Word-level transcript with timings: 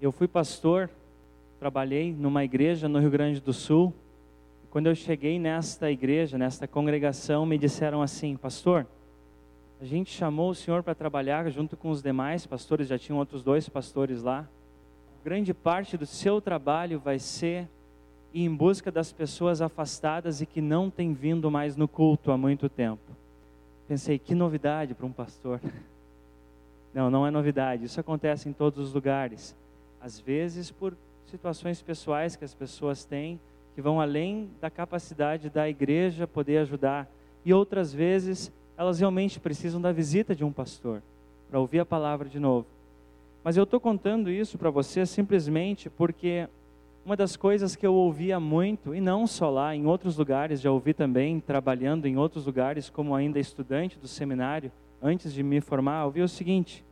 Eu 0.00 0.12
fui 0.12 0.28
pastor, 0.28 0.90
trabalhei 1.58 2.12
numa 2.12 2.44
igreja 2.44 2.86
no 2.86 2.98
Rio 2.98 3.10
Grande 3.10 3.40
do 3.40 3.52
Sul. 3.52 3.94
Quando 4.70 4.88
eu 4.88 4.94
cheguei 4.94 5.38
nesta 5.38 5.90
igreja, 5.90 6.36
nesta 6.36 6.68
congregação, 6.68 7.46
me 7.46 7.56
disseram 7.56 8.02
assim: 8.02 8.36
Pastor, 8.36 8.86
a 9.80 9.84
gente 9.86 10.12
chamou 10.12 10.50
o 10.50 10.54
senhor 10.54 10.82
para 10.82 10.94
trabalhar 10.94 11.48
junto 11.50 11.78
com 11.78 11.90
os 11.90 12.02
demais 12.02 12.46
pastores, 12.46 12.88
já 12.88 12.98
tinham 12.98 13.18
outros 13.18 13.42
dois 13.42 13.68
pastores 13.70 14.22
lá. 14.22 14.46
Grande 15.24 15.54
parte 15.54 15.96
do 15.96 16.04
seu 16.04 16.42
trabalho 16.42 17.00
vai 17.00 17.18
ser 17.18 17.66
ir 18.34 18.44
em 18.44 18.54
busca 18.54 18.92
das 18.92 19.12
pessoas 19.12 19.62
afastadas 19.62 20.42
e 20.42 20.46
que 20.46 20.60
não 20.60 20.90
têm 20.90 21.14
vindo 21.14 21.50
mais 21.50 21.74
no 21.74 21.88
culto 21.88 22.30
há 22.30 22.36
muito 22.36 22.68
tempo. 22.68 23.00
Pensei, 23.88 24.18
que 24.18 24.34
novidade 24.34 24.94
para 24.94 25.06
um 25.06 25.12
pastor. 25.12 25.60
Não, 26.92 27.10
não 27.10 27.26
é 27.26 27.30
novidade, 27.30 27.84
isso 27.84 28.00
acontece 28.00 28.48
em 28.48 28.54
todos 28.54 28.78
os 28.78 28.94
lugares. 28.94 29.54
Às 30.00 30.20
vezes 30.20 30.70
por 30.70 30.96
situações 31.26 31.82
pessoais 31.82 32.36
que 32.36 32.44
as 32.44 32.54
pessoas 32.54 33.04
têm, 33.04 33.40
que 33.74 33.82
vão 33.82 34.00
além 34.00 34.48
da 34.60 34.70
capacidade 34.70 35.50
da 35.50 35.68
igreja 35.68 36.26
poder 36.26 36.58
ajudar. 36.58 37.08
E 37.44 37.52
outras 37.52 37.92
vezes 37.92 38.52
elas 38.76 39.00
realmente 39.00 39.40
precisam 39.40 39.80
da 39.80 39.92
visita 39.92 40.34
de 40.34 40.44
um 40.44 40.52
pastor 40.52 41.02
para 41.50 41.60
ouvir 41.60 41.80
a 41.80 41.86
palavra 41.86 42.28
de 42.28 42.38
novo. 42.38 42.66
Mas 43.42 43.56
eu 43.56 43.64
estou 43.64 43.78
contando 43.78 44.30
isso 44.30 44.58
para 44.58 44.70
você 44.70 45.06
simplesmente 45.06 45.88
porque 45.88 46.48
uma 47.04 47.16
das 47.16 47.36
coisas 47.36 47.76
que 47.76 47.86
eu 47.86 47.94
ouvia 47.94 48.40
muito, 48.40 48.92
e 48.92 49.00
não 49.00 49.28
só 49.28 49.48
lá, 49.48 49.76
em 49.76 49.86
outros 49.86 50.16
lugares, 50.16 50.60
já 50.60 50.72
ouvi 50.72 50.92
também, 50.92 51.38
trabalhando 51.38 52.06
em 52.06 52.16
outros 52.16 52.46
lugares, 52.46 52.90
como 52.90 53.14
ainda 53.14 53.38
estudante 53.38 53.96
do 53.96 54.08
seminário, 54.08 54.72
antes 55.00 55.32
de 55.32 55.40
me 55.40 55.60
formar, 55.60 56.04
ouvi 56.04 56.20
o 56.20 56.28
seguinte: 56.28 56.84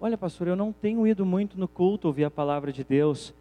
Olha, 0.00 0.18
pastor, 0.18 0.48
eu 0.48 0.56
não 0.56 0.72
tenho 0.72 1.06
ido 1.06 1.24
muito 1.24 1.58
no 1.58 1.66
culto 1.66 2.08
ouvir 2.08 2.24
a 2.24 2.30
palavra 2.30 2.72
de 2.72 2.84
Deus, 2.84 3.34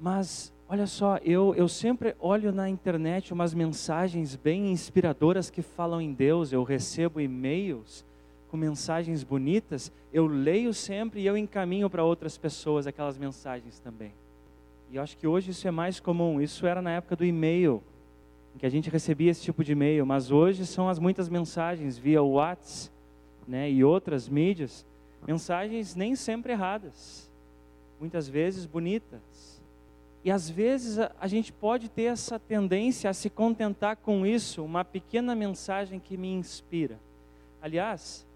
mas 0.00 0.52
Olha 0.68 0.88
só, 0.88 1.18
eu, 1.18 1.54
eu 1.54 1.68
sempre 1.68 2.16
olho 2.18 2.50
na 2.50 2.68
internet 2.68 3.32
umas 3.32 3.54
mensagens 3.54 4.34
bem 4.34 4.72
inspiradoras 4.72 5.48
que 5.48 5.62
falam 5.62 6.00
em 6.00 6.12
Deus. 6.12 6.52
Eu 6.52 6.64
recebo 6.64 7.20
e-mails 7.20 8.04
com 8.50 8.56
mensagens 8.56 9.22
bonitas, 9.22 9.92
eu 10.12 10.26
leio 10.26 10.74
sempre 10.74 11.20
e 11.20 11.26
eu 11.26 11.36
encaminho 11.36 11.88
para 11.88 12.02
outras 12.02 12.36
pessoas 12.36 12.84
aquelas 12.84 13.16
mensagens 13.16 13.78
também. 13.78 14.12
E 14.90 14.96
eu 14.96 15.02
acho 15.02 15.16
que 15.16 15.26
hoje 15.26 15.52
isso 15.52 15.68
é 15.68 15.70
mais 15.70 16.00
comum. 16.00 16.40
Isso 16.40 16.66
era 16.66 16.82
na 16.82 16.90
época 16.90 17.14
do 17.14 17.24
e-mail, 17.24 17.80
em 18.52 18.58
que 18.58 18.66
a 18.66 18.70
gente 18.70 18.90
recebia 18.90 19.30
esse 19.30 19.42
tipo 19.42 19.62
de 19.62 19.70
e-mail, 19.70 20.04
mas 20.04 20.32
hoje 20.32 20.66
são 20.66 20.88
as 20.88 20.98
muitas 20.98 21.28
mensagens 21.28 21.96
via 21.96 22.22
WhatsApp 22.22 22.92
né, 23.46 23.70
e 23.70 23.84
outras 23.84 24.28
mídias, 24.28 24.84
mensagens 25.26 25.94
nem 25.94 26.14
sempre 26.14 26.52
erradas, 26.52 27.30
muitas 27.98 28.28
vezes 28.28 28.66
bonitas 28.66 29.56
e 30.26 30.30
às 30.32 30.50
vezes 30.50 30.98
a, 30.98 31.28
gente 31.28 31.52
pode 31.52 31.88
ter 31.88 32.06
essa 32.06 32.36
tendência 32.36 33.08
a 33.08 33.14
se 33.14 33.30
contentar 33.30 33.96
com 33.96 34.26
isso, 34.26 34.64
uma 34.64 34.84
pequena 34.84 35.36
mensagem 35.36 36.00
que 36.00 36.16
me 36.16 36.32
inspira. 36.32 36.98
Aliás, 37.62 38.26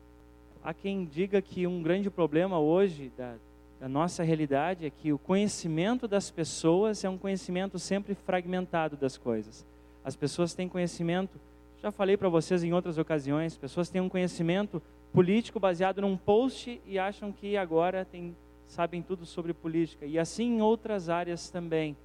há 0.63 0.73
quem 0.73 1.05
diga 1.05 1.43
que 1.43 1.67
um 1.67 1.83
grande 1.83 2.09
problema 2.09 2.61
hoje 2.61 3.11
da, 3.19 3.35
da 3.81 3.89
nossa 3.89 4.23
realidade 4.23 4.87
é 4.87 4.91
que 4.91 5.13
o 5.13 5.19
conhecimento 5.19 6.07
das 6.07 6.31
pessoas 6.31 7.03
é 7.03 7.09
um 7.09 7.19
conhecimento 7.19 7.77
sempre 7.77 8.15
fragmentado 8.15 8.97
das 8.97 9.19
coisas. 9.19 9.67
As 10.05 10.15
pessoas 10.15 10.55
têm 10.55 10.69
conhecimento, 10.69 11.41
já 11.83 11.91
falei 11.91 12.17
para 12.17 12.29
vocês 12.29 12.63
em 12.63 12.73
outras 12.73 12.99
ocasiões, 12.99 13.57
pessoas 13.57 13.91
têm 13.91 14.01
um 14.01 14.09
conhecimento 14.09 14.81
político 15.13 15.59
baseado 15.59 16.01
num 16.01 16.17
post 16.17 16.81
e 16.87 16.99
acham 16.99 17.33
que 17.33 17.57
agora 17.57 18.05
tem 18.05 18.35
sabem 18.71 19.03
tudo 19.03 19.27
sobre 19.27 19.53
política, 19.53 20.07
e 20.07 20.17
assim 20.17 20.59
em 20.59 20.63
outras 20.63 21.09
áreas 21.09 21.51
também. 21.51 21.97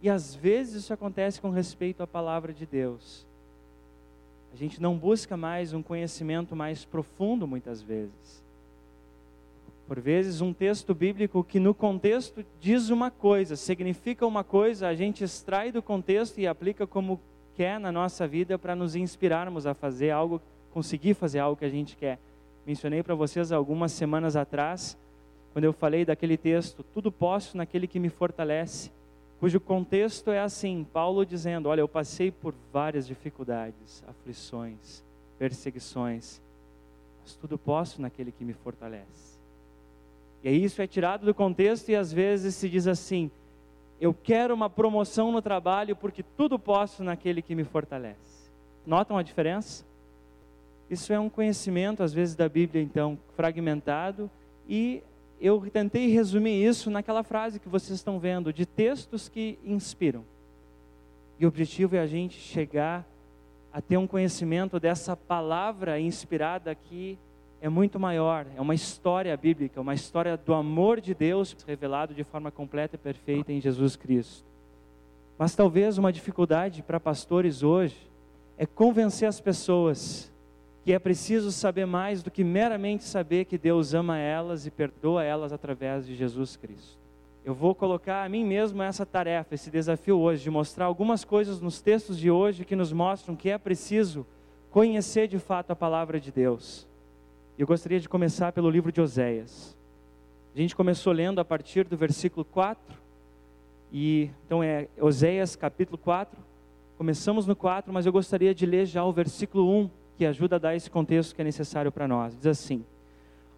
E 0.00 0.08
às 0.08 0.34
vezes 0.34 0.84
isso 0.84 0.92
acontece 0.92 1.40
com 1.40 1.50
respeito 1.50 2.00
à 2.02 2.06
palavra 2.06 2.52
de 2.52 2.64
Deus. 2.64 3.26
A 4.52 4.56
gente 4.56 4.80
não 4.80 4.96
busca 4.96 5.36
mais 5.36 5.72
um 5.72 5.82
conhecimento 5.82 6.54
mais 6.54 6.84
profundo, 6.84 7.46
muitas 7.46 7.82
vezes. 7.82 8.44
Por 9.88 10.00
vezes, 10.00 10.40
um 10.40 10.52
texto 10.52 10.94
bíblico 10.94 11.42
que 11.42 11.58
no 11.58 11.74
contexto 11.74 12.44
diz 12.60 12.88
uma 12.88 13.10
coisa, 13.10 13.56
significa 13.56 14.26
uma 14.26 14.44
coisa, 14.44 14.88
a 14.88 14.94
gente 14.94 15.24
extrai 15.24 15.72
do 15.72 15.82
contexto 15.82 16.38
e 16.38 16.46
aplica 16.46 16.86
como 16.86 17.20
quer 17.56 17.80
na 17.80 17.90
nossa 17.90 18.26
vida 18.28 18.58
para 18.58 18.76
nos 18.76 18.94
inspirarmos 18.94 19.66
a 19.66 19.74
fazer 19.74 20.10
algo, 20.10 20.40
conseguir 20.72 21.14
fazer 21.14 21.40
algo 21.40 21.56
que 21.56 21.64
a 21.64 21.70
gente 21.70 21.96
quer. 21.96 22.18
Mencionei 22.66 23.02
para 23.02 23.14
vocês 23.14 23.52
algumas 23.52 23.92
semanas 23.92 24.34
atrás 24.34 24.98
quando 25.56 25.64
eu 25.64 25.72
falei 25.72 26.04
daquele 26.04 26.36
texto, 26.36 26.82
tudo 26.82 27.10
posso 27.10 27.56
naquele 27.56 27.86
que 27.86 27.98
me 27.98 28.10
fortalece, 28.10 28.92
cujo 29.40 29.58
contexto 29.58 30.30
é 30.30 30.38
assim: 30.38 30.84
Paulo 30.92 31.24
dizendo, 31.24 31.70
olha, 31.70 31.80
eu 31.80 31.88
passei 31.88 32.30
por 32.30 32.52
várias 32.70 33.06
dificuldades, 33.06 34.04
aflições, 34.06 35.02
perseguições, 35.38 36.42
mas 37.22 37.34
tudo 37.36 37.56
posso 37.56 38.02
naquele 38.02 38.30
que 38.30 38.44
me 38.44 38.52
fortalece. 38.52 39.38
E 40.44 40.50
isso 40.50 40.82
é 40.82 40.86
tirado 40.86 41.24
do 41.24 41.32
contexto 41.32 41.88
e 41.88 41.96
às 41.96 42.12
vezes 42.12 42.54
se 42.54 42.68
diz 42.68 42.86
assim: 42.86 43.30
eu 43.98 44.12
quero 44.12 44.52
uma 44.52 44.68
promoção 44.68 45.32
no 45.32 45.40
trabalho 45.40 45.96
porque 45.96 46.22
tudo 46.36 46.58
posso 46.58 47.02
naquele 47.02 47.40
que 47.40 47.54
me 47.54 47.64
fortalece. 47.64 48.50
Notam 48.84 49.16
a 49.16 49.22
diferença? 49.22 49.86
Isso 50.88 51.12
é 51.12 51.18
um 51.18 51.28
conhecimento, 51.28 52.02
às 52.02 52.12
vezes, 52.12 52.34
da 52.34 52.48
Bíblia, 52.48 52.82
então, 52.82 53.18
fragmentado 53.34 54.30
e 54.68 55.02
eu 55.40 55.60
tentei 55.70 56.08
resumir 56.08 56.64
isso 56.64 56.90
naquela 56.90 57.22
frase 57.22 57.60
que 57.60 57.68
vocês 57.68 57.98
estão 57.98 58.18
vendo, 58.18 58.52
de 58.52 58.64
textos 58.64 59.28
que 59.28 59.58
inspiram. 59.64 60.24
E 61.38 61.44
o 61.44 61.48
objetivo 61.48 61.96
é 61.96 62.00
a 62.00 62.06
gente 62.06 62.38
chegar 62.38 63.06
a 63.72 63.80
ter 63.80 63.98
um 63.98 64.06
conhecimento 64.06 64.80
dessa 64.80 65.14
palavra 65.14 66.00
inspirada 66.00 66.74
que 66.74 67.18
é 67.60 67.68
muito 67.68 68.00
maior, 68.00 68.46
é 68.56 68.60
uma 68.60 68.74
história 68.74 69.36
bíblica, 69.36 69.80
uma 69.80 69.94
história 69.94 70.36
do 70.36 70.54
amor 70.54 71.00
de 71.00 71.14
Deus 71.14 71.56
revelado 71.66 72.14
de 72.14 72.24
forma 72.24 72.50
completa 72.50 72.96
e 72.96 72.98
perfeita 72.98 73.52
em 73.52 73.60
Jesus 73.60 73.96
Cristo. 73.96 74.44
Mas 75.38 75.54
talvez 75.54 75.98
uma 75.98 76.12
dificuldade 76.12 76.82
para 76.82 76.98
pastores 76.98 77.62
hoje 77.62 77.96
é 78.56 78.64
convencer 78.64 79.28
as 79.28 79.40
pessoas 79.40 80.32
que 80.86 80.92
é 80.92 81.00
preciso 81.00 81.50
saber 81.50 81.84
mais 81.84 82.22
do 82.22 82.30
que 82.30 82.44
meramente 82.44 83.02
saber 83.02 83.46
que 83.46 83.58
Deus 83.58 83.92
ama 83.92 84.20
elas 84.20 84.66
e 84.66 84.70
perdoa 84.70 85.24
elas 85.24 85.52
através 85.52 86.06
de 86.06 86.14
Jesus 86.14 86.54
Cristo. 86.54 86.96
Eu 87.44 87.52
vou 87.52 87.74
colocar 87.74 88.22
a 88.22 88.28
mim 88.28 88.44
mesmo 88.44 88.80
essa 88.80 89.04
tarefa, 89.04 89.56
esse 89.56 89.68
desafio 89.68 90.16
hoje, 90.16 90.44
de 90.44 90.48
mostrar 90.48 90.84
algumas 90.84 91.24
coisas 91.24 91.60
nos 91.60 91.82
textos 91.82 92.16
de 92.16 92.30
hoje 92.30 92.64
que 92.64 92.76
nos 92.76 92.92
mostram 92.92 93.34
que 93.34 93.50
é 93.50 93.58
preciso 93.58 94.24
conhecer 94.70 95.26
de 95.26 95.40
fato 95.40 95.72
a 95.72 95.74
palavra 95.74 96.20
de 96.20 96.30
Deus. 96.30 96.86
Eu 97.58 97.66
gostaria 97.66 97.98
de 97.98 98.08
começar 98.08 98.52
pelo 98.52 98.70
livro 98.70 98.92
de 98.92 99.00
Oséias. 99.00 99.76
A 100.54 100.58
gente 100.58 100.76
começou 100.76 101.12
lendo 101.12 101.40
a 101.40 101.44
partir 101.44 101.88
do 101.88 101.96
versículo 101.96 102.44
4, 102.44 102.96
e 103.92 104.30
então 104.44 104.62
é 104.62 104.86
Oséias 105.00 105.56
capítulo 105.56 105.98
4. 105.98 106.38
Começamos 106.96 107.44
no 107.44 107.56
4, 107.56 107.92
mas 107.92 108.06
eu 108.06 108.12
gostaria 108.12 108.54
de 108.54 108.64
ler 108.64 108.86
já 108.86 109.04
o 109.04 109.12
versículo 109.12 109.68
1 109.68 110.05
que 110.16 110.24
ajuda 110.24 110.56
a 110.56 110.58
dar 110.58 110.74
esse 110.74 110.90
contexto 110.90 111.34
que 111.34 111.40
é 111.40 111.44
necessário 111.44 111.92
para 111.92 112.08
nós. 112.08 112.36
Diz 112.36 112.46
assim: 112.46 112.84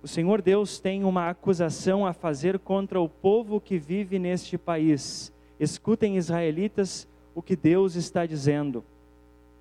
O 0.02 0.08
Senhor 0.08 0.42
Deus 0.42 0.80
tem 0.80 1.04
uma 1.04 1.30
acusação 1.30 2.04
a 2.04 2.12
fazer 2.12 2.58
contra 2.58 3.00
o 3.00 3.08
povo 3.08 3.60
que 3.60 3.78
vive 3.78 4.18
neste 4.18 4.58
país. 4.58 5.32
Escutem, 5.58 6.16
israelitas, 6.16 7.08
o 7.34 7.40
que 7.40 7.56
Deus 7.56 7.94
está 7.94 8.26
dizendo. 8.26 8.84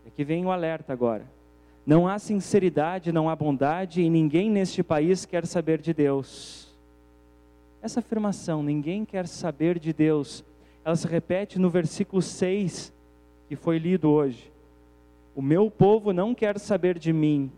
Aqui 0.06 0.24
vem 0.24 0.46
o 0.46 0.52
alerta 0.52 0.94
agora. 0.94 1.26
Não 1.86 2.08
há 2.08 2.20
sinceridade, 2.20 3.12
não 3.12 3.30
há 3.30 3.36
bondade 3.36 4.02
e 4.02 4.10
ninguém 4.10 4.50
neste 4.50 4.84
país 4.84 5.26
quer 5.26 5.46
saber 5.46 5.80
de 5.80 5.94
Deus. 5.94 6.76
Essa 7.82 8.00
afirmação, 8.00 8.62
ninguém 8.62 9.06
quer 9.06 9.28
saber 9.28 9.80
de 9.80 9.94
Deus, 9.94 10.44
ela 10.84 10.96
se 10.96 11.08
repete 11.08 11.60
no 11.60 11.70
versículo 11.70 12.22
6 12.22 12.94
que 13.48 13.56
foi 13.56 13.78
lido 13.78 14.10
hoje. 14.10 14.52
O 15.38 15.42
meu 15.44 15.70
povo 15.70 16.12
não 16.12 16.34
quer 16.34 16.58
saber 16.58 16.98
de 16.98 17.14
mim. 17.14 17.52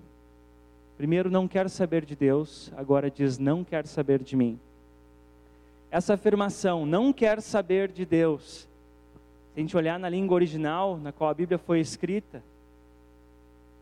Primeiro, 0.97 1.31
não 1.31 1.47
quer 1.47 1.69
saber 1.69 2.03
de 2.03 2.13
Deus, 2.13 2.69
agora 2.75 3.09
diz: 3.09 3.37
não 3.37 3.63
quer 3.63 3.87
saber 3.87 4.21
de 4.21 4.35
mim. 4.35 4.59
Essa 5.89 6.15
afirmação, 6.15 6.85
não 6.85 7.13
quer 7.13 7.41
saber 7.41 7.89
de 7.89 8.05
Deus, 8.05 8.67
se 9.53 9.55
a 9.55 9.59
gente 9.61 9.77
olhar 9.77 9.97
na 9.97 10.09
língua 10.09 10.35
original, 10.35 10.97
na 10.97 11.13
qual 11.13 11.29
a 11.29 11.33
Bíblia 11.33 11.57
foi 11.57 11.79
escrita, 11.79 12.43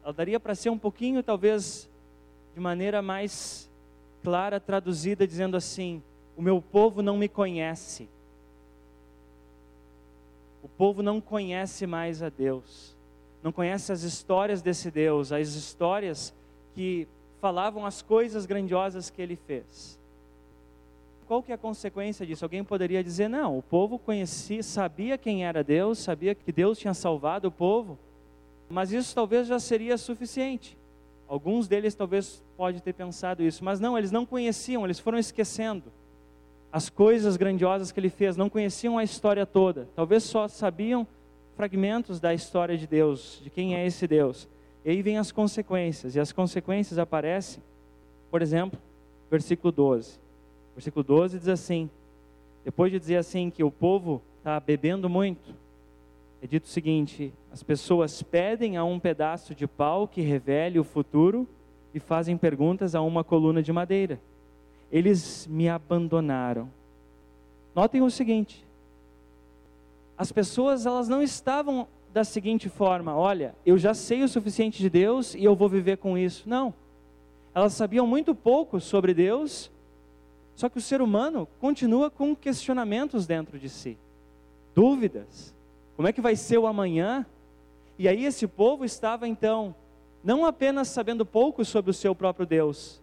ela 0.04 0.14
daria 0.14 0.40
para 0.40 0.54
ser 0.54 0.70
um 0.70 0.78
pouquinho, 0.78 1.24
talvez, 1.24 1.90
de 2.54 2.60
maneira 2.60 3.02
mais 3.02 3.68
clara, 4.24 4.60
traduzida, 4.60 5.26
dizendo 5.26 5.58
assim: 5.58 6.04
O 6.38 6.42
meu 6.44 6.62
povo 6.62 7.02
não 7.02 7.18
me 7.18 7.28
conhece. 7.28 8.08
O 10.62 10.70
povo 10.70 11.02
não 11.02 11.20
conhece 11.20 11.88
mais 11.88 12.22
a 12.22 12.30
Deus 12.30 12.96
não 13.44 13.52
conhece 13.52 13.92
as 13.92 14.04
histórias 14.04 14.62
desse 14.62 14.90
Deus, 14.92 15.32
as 15.32 15.50
histórias 15.50 16.34
que 16.74 17.08
falavam 17.40 17.86
as 17.86 18.02
coisas 18.02 18.46
grandiosas 18.46 19.10
que 19.10 19.22
ele 19.22 19.36
fez. 19.36 19.98
qual 21.28 21.44
que 21.44 21.52
é 21.52 21.56
a 21.56 21.58
consequência 21.58 22.26
disso? 22.26 22.46
Alguém 22.46 22.64
poderia 22.64 23.04
dizer, 23.04 23.28
não, 23.28 23.58
o 23.58 23.62
povo 23.62 24.00
conhecia, 24.00 24.64
sabia 24.64 25.18
quem 25.18 25.46
era 25.46 25.64
Deus, 25.64 26.00
sabia 26.00 26.34
que 26.34 26.52
Deus 26.52 26.80
tinha 26.80 26.94
salvado 26.94 27.50
o 27.50 27.52
povo, 27.52 28.00
mas 28.70 28.92
isso 28.92 29.14
talvez 29.14 29.48
já 29.48 29.60
seria 29.60 29.98
suficiente. 29.98 30.78
Alguns 31.28 31.68
deles 31.68 31.94
talvez 31.94 32.42
pode 32.56 32.82
ter 32.82 32.94
pensado 32.94 33.44
isso, 33.44 33.64
mas 33.64 33.80
não, 33.80 33.98
eles 33.98 34.12
não 34.12 34.26
conheciam, 34.26 34.86
eles 34.86 35.00
foram 35.00 35.20
esquecendo 35.20 35.92
as 36.72 36.90
coisas 36.90 37.38
grandiosas 37.38 37.92
que 37.92 38.00
ele 38.00 38.10
fez, 38.10 38.38
não 38.38 38.50
conheciam 38.50 38.98
a 38.98 39.04
história 39.04 39.46
toda. 39.46 39.88
Talvez 39.96 40.24
só 40.24 40.48
sabiam 40.48 41.08
fragmentos 41.58 42.20
da 42.20 42.36
história 42.36 42.78
de 42.78 42.86
Deus, 42.86 43.42
de 43.44 43.50
quem 43.50 43.76
é 43.76 43.84
esse 43.84 44.08
Deus. 44.08 44.48
E 44.86 44.92
aí 44.92 45.02
vem 45.02 45.18
as 45.18 45.32
consequências, 45.32 46.16
e 46.16 46.20
as 46.20 46.32
consequências 46.32 47.00
aparecem, 47.00 47.62
por 48.30 48.44
exemplo, 48.44 48.80
versículo 49.30 49.72
12. 49.72 50.20
Versículo 50.76 51.04
12 51.04 51.40
diz 51.40 51.48
assim: 51.48 51.90
depois 52.64 52.92
de 52.92 53.00
dizer 53.00 53.18
assim 53.18 53.50
que 53.50 53.64
o 53.64 53.72
povo 53.72 54.22
está 54.38 54.60
bebendo 54.60 55.10
muito, 55.10 55.56
é 56.44 56.46
dito 56.46 56.66
o 56.66 56.68
seguinte: 56.68 57.34
as 57.52 57.64
pessoas 57.64 58.22
pedem 58.22 58.78
a 58.78 58.84
um 58.84 59.00
pedaço 59.00 59.56
de 59.56 59.66
pau 59.66 60.08
que 60.08 60.22
revele 60.22 60.78
o 60.78 60.84
futuro 60.84 61.48
e 61.92 62.00
fazem 62.00 62.38
perguntas 62.38 62.94
a 62.94 63.02
uma 63.02 63.24
coluna 63.24 63.64
de 63.64 63.74
madeira. 63.74 64.20
Eles 64.92 65.48
me 65.50 65.68
abandonaram. 65.68 66.70
Notem 67.74 68.04
o 68.04 68.12
seguinte: 68.12 68.67
as 70.18 70.32
pessoas 70.32 70.86
elas 70.86 71.08
não 71.08 71.22
estavam 71.22 71.88
da 72.12 72.24
seguinte 72.24 72.68
forma: 72.70 73.16
olha, 73.16 73.56
eu 73.66 73.78
já 73.78 73.94
sei 73.94 74.24
o 74.24 74.28
suficiente 74.28 74.80
de 74.80 74.90
Deus 74.90 75.36
e 75.36 75.44
eu 75.44 75.56
vou 75.56 75.70
viver 75.70 75.98
com 75.98 76.18
isso. 76.18 76.50
Não. 76.50 76.74
Elas 77.54 77.74
sabiam 77.74 78.06
muito 78.06 78.36
pouco 78.36 78.80
sobre 78.80 79.14
Deus, 79.14 79.72
só 80.56 80.70
que 80.70 80.78
o 80.78 80.82
ser 80.82 81.02
humano 81.02 81.48
continua 81.60 82.10
com 82.10 82.36
questionamentos 82.36 83.26
dentro 83.26 83.58
de 83.60 83.70
si, 83.70 83.98
dúvidas. 84.76 85.56
Como 85.96 86.08
é 86.08 86.14
que 86.14 86.22
vai 86.22 86.36
ser 86.36 86.58
o 86.58 86.68
amanhã? 86.68 87.26
E 87.98 88.08
aí 88.08 88.26
esse 88.26 88.48
povo 88.48 88.86
estava 88.86 89.28
então 89.28 89.74
não 90.24 90.46
apenas 90.46 90.88
sabendo 90.88 91.26
pouco 91.26 91.66
sobre 91.66 91.90
o 91.90 91.94
seu 91.94 92.14
próprio 92.14 92.46
Deus, 92.46 93.02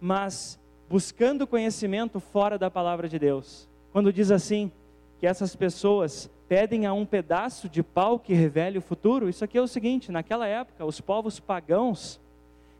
mas 0.00 0.58
buscando 0.88 1.46
conhecimento 1.46 2.20
fora 2.20 2.58
da 2.58 2.70
palavra 2.70 3.08
de 3.08 3.18
Deus. 3.18 3.68
Quando 3.92 4.12
diz 4.12 4.30
assim 4.30 4.70
que 5.18 5.26
essas 5.26 5.54
pessoas 5.54 6.30
pedem 6.52 6.84
a 6.84 6.92
um 6.92 7.06
pedaço 7.06 7.66
de 7.66 7.82
pau 7.82 8.18
que 8.18 8.34
revele 8.34 8.76
o 8.76 8.82
futuro, 8.82 9.26
isso 9.26 9.42
aqui 9.42 9.56
é 9.56 9.62
o 9.62 9.66
seguinte, 9.66 10.12
naquela 10.12 10.46
época, 10.46 10.84
os 10.84 11.00
povos 11.00 11.40
pagãos, 11.40 12.20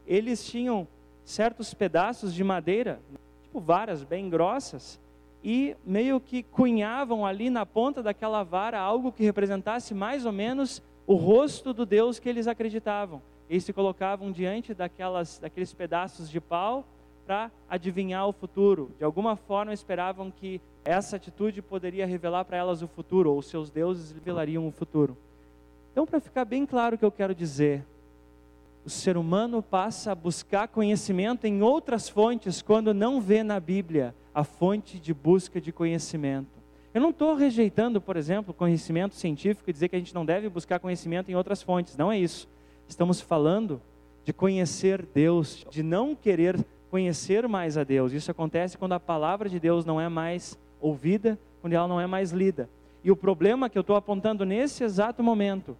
eles 0.05 0.45
tinham 0.45 0.87
certos 1.25 1.73
pedaços 1.73 2.35
de 2.35 2.43
madeira, 2.43 2.99
tipo 3.41 3.59
varas 3.59 4.03
bem 4.03 4.29
grossas, 4.29 5.01
e 5.43 5.75
meio 5.83 6.19
que 6.19 6.43
cunhavam 6.43 7.25
ali 7.25 7.49
na 7.49 7.65
ponta 7.65 8.03
daquela 8.03 8.43
vara 8.43 8.79
algo 8.79 9.11
que 9.11 9.23
representasse 9.23 9.91
mais 9.95 10.23
ou 10.23 10.31
menos 10.31 10.79
o 11.07 11.15
rosto 11.15 11.73
do 11.73 11.83
Deus 11.83 12.19
que 12.19 12.29
eles 12.29 12.45
acreditavam. 12.45 13.23
Eles 13.49 13.63
se 13.63 13.73
colocavam 13.73 14.31
diante 14.31 14.75
daquelas, 14.75 15.39
daqueles 15.39 15.73
pedaços 15.73 16.29
de 16.29 16.39
pau 16.39 16.85
para 17.25 17.51
adivinhar 17.69 18.27
o 18.27 18.33
futuro. 18.33 18.91
De 18.97 19.03
alguma 19.03 19.35
forma 19.35 19.73
esperavam 19.73 20.31
que 20.31 20.61
essa 20.85 21.15
atitude 21.15 21.61
poderia 21.61 22.05
revelar 22.05 22.45
para 22.45 22.57
elas 22.57 22.81
o 22.81 22.87
futuro, 22.87 23.31
ou 23.31 23.41
seus 23.41 23.69
deuses 23.69 24.11
revelariam 24.11 24.67
o 24.67 24.71
futuro. 24.71 25.17
Então, 25.91 26.05
para 26.05 26.19
ficar 26.19 26.45
bem 26.45 26.65
claro 26.65 26.95
o 26.95 26.97
que 26.97 27.05
eu 27.05 27.11
quero 27.11 27.33
dizer, 27.33 27.85
o 28.85 28.89
ser 28.89 29.15
humano 29.15 29.61
passa 29.61 30.11
a 30.11 30.15
buscar 30.15 30.67
conhecimento 30.67 31.45
em 31.45 31.61
outras 31.61 32.09
fontes 32.09 32.61
quando 32.61 32.93
não 32.93 33.21
vê 33.21 33.43
na 33.43 33.59
Bíblia 33.59 34.13
a 34.33 34.43
fonte 34.43 34.99
de 34.99 35.13
busca 35.13 35.61
de 35.61 35.71
conhecimento. 35.71 36.51
Eu 36.93 37.01
não 37.01 37.11
estou 37.11 37.35
rejeitando, 37.35 38.01
por 38.01 38.17
exemplo, 38.17 38.53
conhecimento 38.53 39.15
científico 39.15 39.69
e 39.69 39.73
dizer 39.73 39.87
que 39.87 39.95
a 39.95 39.99
gente 39.99 40.13
não 40.13 40.25
deve 40.25 40.49
buscar 40.49 40.79
conhecimento 40.79 41.31
em 41.31 41.35
outras 41.35 41.61
fontes. 41.61 41.95
Não 41.95 42.11
é 42.11 42.19
isso. 42.19 42.47
Estamos 42.87 43.21
falando 43.21 43.81
de 44.23 44.33
conhecer 44.33 45.05
Deus, 45.13 45.65
de 45.69 45.81
não 45.81 46.13
querer 46.13 46.63
conhecer 46.93 47.47
mais 47.47 47.75
a 47.75 47.83
Deus. 47.83 48.13
Isso 48.13 48.29
acontece 48.29 48.77
quando 48.77 48.91
a 48.91 48.99
palavra 48.99 49.49
de 49.49 49.59
Deus 49.59 49.83
não 49.83 49.99
é 49.99 50.07
mais 50.07 50.59
ouvida, 50.79 51.39
quando 51.59 51.73
ela 51.73 51.87
não 51.87 51.99
é 51.99 52.05
mais 52.05 52.31
lida. 52.31 52.69
E 53.03 53.09
o 53.09 53.15
problema 53.15 53.67
que 53.67 53.75
eu 53.75 53.81
estou 53.81 53.95
apontando 53.95 54.45
nesse 54.45 54.83
exato 54.83 55.23
momento 55.23 55.75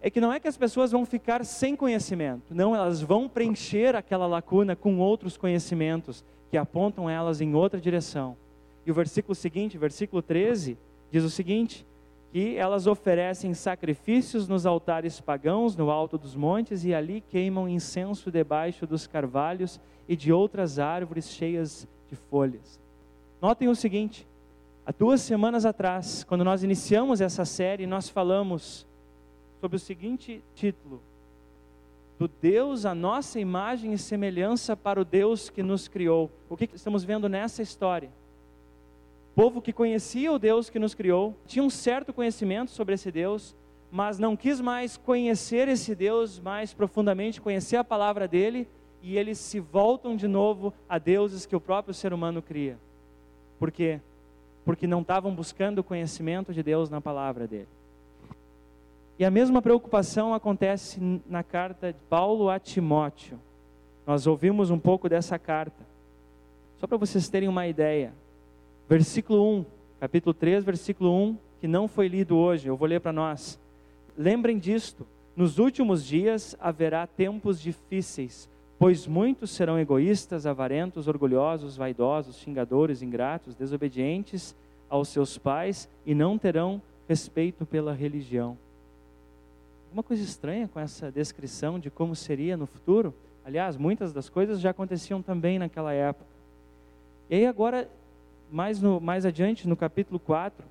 é 0.00 0.08
que 0.08 0.22
não 0.22 0.32
é 0.32 0.40
que 0.40 0.48
as 0.48 0.56
pessoas 0.56 0.90
vão 0.90 1.04
ficar 1.04 1.44
sem 1.44 1.76
conhecimento, 1.76 2.54
não, 2.54 2.74
elas 2.74 3.02
vão 3.02 3.28
preencher 3.28 3.94
aquela 3.94 4.26
lacuna 4.26 4.74
com 4.74 4.98
outros 5.00 5.36
conhecimentos 5.36 6.24
que 6.50 6.56
apontam 6.56 7.10
elas 7.10 7.42
em 7.42 7.54
outra 7.54 7.78
direção. 7.78 8.34
E 8.86 8.90
o 8.90 8.94
versículo 8.94 9.34
seguinte, 9.34 9.76
versículo 9.76 10.22
13, 10.22 10.78
diz 11.10 11.24
o 11.24 11.30
seguinte: 11.30 11.86
que 12.34 12.56
elas 12.56 12.88
oferecem 12.88 13.54
sacrifícios 13.54 14.48
nos 14.48 14.66
altares 14.66 15.20
pagãos, 15.20 15.76
no 15.76 15.88
alto 15.88 16.18
dos 16.18 16.34
montes, 16.34 16.84
e 16.84 16.92
ali 16.92 17.20
queimam 17.20 17.68
incenso 17.68 18.28
debaixo 18.28 18.88
dos 18.88 19.06
carvalhos 19.06 19.80
e 20.08 20.16
de 20.16 20.32
outras 20.32 20.80
árvores 20.80 21.30
cheias 21.30 21.86
de 22.10 22.16
folhas. 22.16 22.80
Notem 23.40 23.68
o 23.68 23.74
seguinte: 23.76 24.26
há 24.84 24.90
duas 24.90 25.20
semanas 25.20 25.64
atrás, 25.64 26.24
quando 26.24 26.42
nós 26.42 26.64
iniciamos 26.64 27.20
essa 27.20 27.44
série, 27.44 27.86
nós 27.86 28.08
falamos 28.08 28.84
sobre 29.60 29.76
o 29.76 29.78
seguinte 29.80 30.42
título: 30.56 31.00
Do 32.18 32.26
Deus 32.26 32.84
a 32.84 32.96
nossa 32.96 33.38
imagem 33.38 33.92
e 33.92 33.98
semelhança 33.98 34.76
para 34.76 35.00
o 35.00 35.04
Deus 35.04 35.50
que 35.50 35.62
nos 35.62 35.86
criou. 35.86 36.28
O 36.50 36.56
que 36.56 36.68
estamos 36.74 37.04
vendo 37.04 37.28
nessa 37.28 37.62
história? 37.62 38.10
Povo 39.34 39.60
que 39.60 39.72
conhecia 39.72 40.32
o 40.32 40.38
Deus 40.38 40.70
que 40.70 40.78
nos 40.78 40.94
criou, 40.94 41.34
tinha 41.46 41.64
um 41.64 41.70
certo 41.70 42.12
conhecimento 42.12 42.70
sobre 42.70 42.94
esse 42.94 43.10
Deus, 43.10 43.56
mas 43.90 44.18
não 44.18 44.36
quis 44.36 44.60
mais 44.60 44.96
conhecer 44.96 45.66
esse 45.66 45.94
Deus 45.94 46.38
mais 46.38 46.72
profundamente, 46.72 47.40
conhecer 47.40 47.76
a 47.76 47.84
palavra 47.84 48.28
dele, 48.28 48.68
e 49.02 49.18
eles 49.18 49.38
se 49.38 49.58
voltam 49.60 50.16
de 50.16 50.28
novo 50.28 50.72
a 50.88 50.98
deuses 50.98 51.46
que 51.46 51.56
o 51.56 51.60
próprio 51.60 51.92
ser 51.92 52.12
humano 52.12 52.40
cria. 52.40 52.78
Por 53.58 53.70
quê? 53.70 54.00
Porque 54.64 54.86
não 54.86 55.00
estavam 55.00 55.34
buscando 55.34 55.80
o 55.80 55.84
conhecimento 55.84 56.54
de 56.54 56.62
Deus 56.62 56.88
na 56.88 57.00
palavra 57.00 57.46
dele. 57.46 57.68
E 59.18 59.24
a 59.24 59.30
mesma 59.30 59.60
preocupação 59.60 60.32
acontece 60.32 61.00
na 61.26 61.42
carta 61.42 61.92
de 61.92 61.98
Paulo 62.08 62.48
a 62.48 62.58
Timóteo. 62.58 63.38
Nós 64.06 64.26
ouvimos 64.26 64.70
um 64.70 64.78
pouco 64.78 65.08
dessa 65.08 65.38
carta. 65.38 65.84
Só 66.78 66.86
para 66.86 66.96
vocês 66.96 67.28
terem 67.28 67.48
uma 67.48 67.66
ideia. 67.66 68.12
Versículo 68.88 69.58
1, 69.60 69.64
capítulo 70.00 70.34
3, 70.34 70.64
versículo 70.64 71.10
1, 71.12 71.38
que 71.60 71.68
não 71.68 71.88
foi 71.88 72.08
lido 72.08 72.36
hoje, 72.36 72.68
eu 72.68 72.76
vou 72.76 72.86
ler 72.86 73.00
para 73.00 73.12
nós. 73.12 73.58
Lembrem 74.16 74.58
disto: 74.58 75.06
nos 75.34 75.58
últimos 75.58 76.04
dias 76.04 76.56
haverá 76.60 77.06
tempos 77.06 77.60
difíceis, 77.60 78.48
pois 78.78 79.06
muitos 79.06 79.50
serão 79.50 79.78
egoístas, 79.78 80.46
avarentos, 80.46 81.08
orgulhosos, 81.08 81.76
vaidosos, 81.76 82.36
xingadores, 82.36 83.02
ingratos, 83.02 83.54
desobedientes 83.54 84.54
aos 84.88 85.08
seus 85.08 85.38
pais 85.38 85.88
e 86.04 86.14
não 86.14 86.36
terão 86.38 86.80
respeito 87.08 87.64
pela 87.64 87.92
religião 87.92 88.56
alguma 89.94 90.02
coisa 90.02 90.24
estranha 90.24 90.66
com 90.66 90.80
essa 90.80 91.08
descrição 91.08 91.78
de 91.78 91.88
como 91.88 92.16
seria 92.16 92.56
no 92.56 92.66
futuro? 92.66 93.14
Aliás, 93.44 93.76
muitas 93.76 94.12
das 94.12 94.28
coisas 94.28 94.60
já 94.60 94.70
aconteciam 94.70 95.22
também 95.22 95.56
naquela 95.56 95.92
época. 95.92 96.26
E 97.30 97.36
aí 97.36 97.46
agora, 97.46 97.88
mais, 98.50 98.80
no, 98.80 99.00
mais 99.00 99.24
adiante, 99.26 99.68
no 99.68 99.76
capítulo 99.76 100.18
4, 100.18 100.64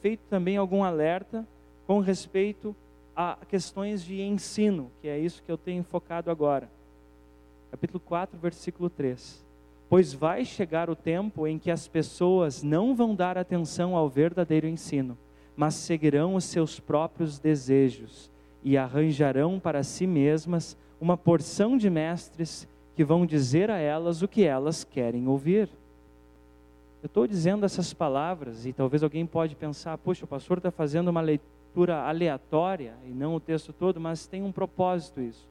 feito 0.00 0.20
também 0.28 0.56
algum 0.56 0.84
alerta 0.84 1.46
com 1.86 2.00
respeito 2.00 2.74
a 3.14 3.36
questões 3.48 4.02
de 4.04 4.20
ensino, 4.22 4.90
que 5.00 5.08
é 5.08 5.18
isso 5.18 5.42
que 5.42 5.52
eu 5.52 5.58
tenho 5.58 5.84
focado 5.84 6.30
agora. 6.30 6.68
Capítulo 7.70 8.00
4, 8.00 8.38
versículo 8.38 8.90
3. 8.90 9.44
Pois 9.88 10.12
vai 10.12 10.44
chegar 10.44 10.88
o 10.88 10.96
tempo 10.96 11.46
em 11.46 11.58
que 11.58 11.70
as 11.70 11.86
pessoas 11.86 12.62
não 12.62 12.94
vão 12.94 13.14
dar 13.14 13.36
atenção 13.36 13.94
ao 13.94 14.08
verdadeiro 14.08 14.66
ensino, 14.66 15.16
mas 15.56 15.74
seguirão 15.74 16.34
os 16.34 16.44
seus 16.44 16.80
próprios 16.80 17.38
desejos 17.38 18.30
e 18.64 18.76
arranjarão 18.76 19.60
para 19.60 19.82
si 19.82 20.06
mesmas 20.06 20.76
uma 21.00 21.16
porção 21.16 21.76
de 21.76 21.90
mestres 21.90 22.66
que 22.94 23.04
vão 23.04 23.26
dizer 23.26 23.70
a 23.70 23.78
elas 23.78 24.22
o 24.22 24.28
que 24.28 24.44
elas 24.44 24.84
querem 24.84 25.26
ouvir. 25.26 25.68
Eu 27.02 27.06
estou 27.06 27.26
dizendo 27.26 27.66
essas 27.66 27.92
palavras 27.92 28.64
e 28.64 28.72
talvez 28.72 29.02
alguém 29.02 29.26
pode 29.26 29.56
pensar, 29.56 29.98
poxa, 29.98 30.24
o 30.24 30.28
pastor 30.28 30.58
está 30.58 30.70
fazendo 30.70 31.08
uma 31.08 31.20
leitura 31.20 32.04
aleatória 32.04 32.94
e 33.04 33.08
não 33.08 33.34
o 33.34 33.40
texto 33.40 33.72
todo, 33.72 34.00
mas 34.00 34.28
tem 34.28 34.40
um 34.40 34.52
propósito 34.52 35.20
isso. 35.20 35.48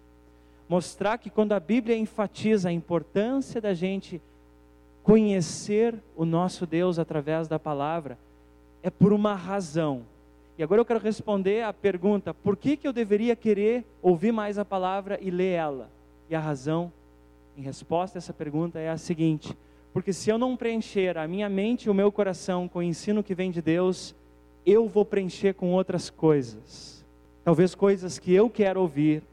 Mostrar 0.70 1.18
que 1.18 1.30
quando 1.30 1.52
a 1.52 1.60
Bíblia 1.60 1.98
enfatiza 1.98 2.70
a 2.70 2.72
importância 2.72 3.60
da 3.60 3.74
gente 3.74 4.22
conhecer 5.04 5.94
o 6.16 6.24
nosso 6.24 6.66
Deus 6.66 6.98
através 6.98 7.50
da 7.50 7.60
palavra, 7.60 8.18
é 8.82 8.90
por 8.90 9.12
uma 9.12 9.36
razão. 9.36 10.04
E 10.58 10.64
agora 10.64 10.80
eu 10.80 10.86
quero 10.86 11.02
responder 11.02 11.64
a 11.64 11.74
pergunta: 11.74 12.34
por 12.34 12.56
que, 12.56 12.78
que 12.78 12.88
eu 12.88 12.94
deveria 12.94 13.36
querer 13.36 13.84
ouvir 14.02 14.32
mais 14.32 14.58
a 14.58 14.64
palavra 14.64 15.20
e 15.22 15.30
ler 15.30 15.52
ela? 15.52 15.90
E 16.30 16.36
a 16.36 16.40
razão, 16.40 16.94
em 17.58 17.62
resposta 17.62 18.18
a 18.18 18.20
essa 18.20 18.32
pergunta, 18.32 18.80
é 18.80 18.90
a 18.90 18.98
seguinte: 18.98 19.54
Porque 19.94 20.14
se 20.14 20.30
eu 20.30 20.38
não 20.38 20.56
preencher 20.56 21.18
a 21.18 21.28
minha 21.28 21.50
mente 21.50 21.86
e 21.86 21.90
o 21.90 21.94
meu 21.94 22.12
coração 22.12 22.68
com 22.68 22.80
o 22.80 22.84
ensino 22.84 23.24
que 23.24 23.36
vem 23.36 23.52
de 23.52 23.62
Deus, 23.62 24.16
eu 24.66 24.88
vou 24.88 25.04
preencher 25.04 25.54
com 25.54 25.74
outras 25.74 26.10
coisas. 26.10 27.04
Talvez 27.44 27.76
coisas 27.76 28.18
que 28.18 28.34
eu 28.34 28.50
quero 28.50 28.80
ouvir, 28.80 29.24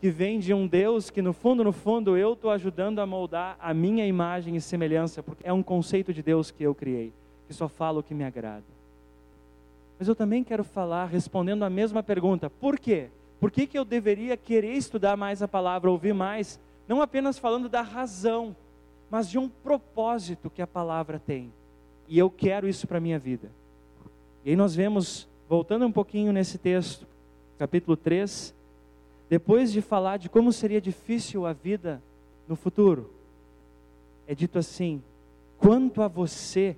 que 0.00 0.10
vem 0.10 0.38
de 0.38 0.52
um 0.52 0.66
Deus 0.66 1.10
que 1.10 1.22
no 1.22 1.32
fundo, 1.32 1.64
no 1.64 1.72
fundo, 1.72 2.16
eu 2.16 2.34
estou 2.34 2.50
ajudando 2.50 3.00
a 3.00 3.06
moldar 3.06 3.56
a 3.60 3.72
minha 3.72 4.06
imagem 4.06 4.56
e 4.56 4.60
semelhança, 4.60 5.22
porque 5.22 5.46
é 5.46 5.52
um 5.52 5.62
conceito 5.62 6.12
de 6.12 6.22
Deus 6.22 6.50
que 6.50 6.62
eu 6.62 6.74
criei, 6.74 7.12
que 7.46 7.54
só 7.54 7.68
fala 7.68 8.00
o 8.00 8.02
que 8.02 8.14
me 8.14 8.24
agrada. 8.24 8.64
Mas 9.98 10.06
eu 10.06 10.14
também 10.14 10.44
quero 10.44 10.62
falar 10.62 11.06
respondendo 11.06 11.64
a 11.64 11.70
mesma 11.70 12.02
pergunta: 12.02 12.48
por 12.48 12.78
quê? 12.78 13.08
Por 13.40 13.50
que, 13.50 13.66
que 13.66 13.78
eu 13.78 13.84
deveria 13.84 14.36
querer 14.36 14.74
estudar 14.74 15.16
mais 15.16 15.42
a 15.42 15.48
palavra, 15.48 15.90
ouvir 15.90 16.12
mais? 16.12 16.60
Não 16.86 17.00
apenas 17.00 17.38
falando 17.38 17.68
da 17.68 17.82
razão, 17.82 18.54
mas 19.10 19.28
de 19.28 19.38
um 19.38 19.48
propósito 19.48 20.50
que 20.50 20.62
a 20.62 20.66
palavra 20.66 21.18
tem. 21.18 21.52
E 22.06 22.18
eu 22.18 22.30
quero 22.30 22.68
isso 22.68 22.86
para 22.86 22.98
a 22.98 23.00
minha 23.00 23.18
vida. 23.18 23.50
E 24.44 24.50
aí 24.50 24.56
nós 24.56 24.74
vemos, 24.74 25.28
voltando 25.48 25.86
um 25.86 25.92
pouquinho 25.92 26.32
nesse 26.32 26.58
texto, 26.58 27.06
capítulo 27.58 27.96
3, 27.96 28.54
depois 29.28 29.72
de 29.72 29.82
falar 29.82 30.16
de 30.16 30.28
como 30.28 30.52
seria 30.52 30.80
difícil 30.80 31.46
a 31.46 31.52
vida 31.52 32.02
no 32.46 32.56
futuro, 32.56 33.10
é 34.26 34.34
dito 34.34 34.58
assim: 34.58 35.02
quanto 35.58 36.02
a 36.02 36.08
você, 36.08 36.76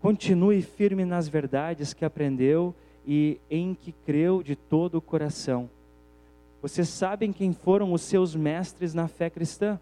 continue 0.00 0.62
firme 0.62 1.04
nas 1.04 1.28
verdades 1.28 1.92
que 1.92 2.04
aprendeu 2.04 2.74
e 3.06 3.40
em 3.50 3.74
que 3.74 3.92
creu 3.92 4.42
de 4.42 4.54
todo 4.54 4.96
o 4.96 5.02
coração. 5.02 5.68
Vocês 6.60 6.88
sabem 6.88 7.32
quem 7.32 7.52
foram 7.52 7.92
os 7.92 8.02
seus 8.02 8.34
mestres 8.34 8.94
na 8.94 9.08
fé 9.08 9.30
cristã? 9.30 9.80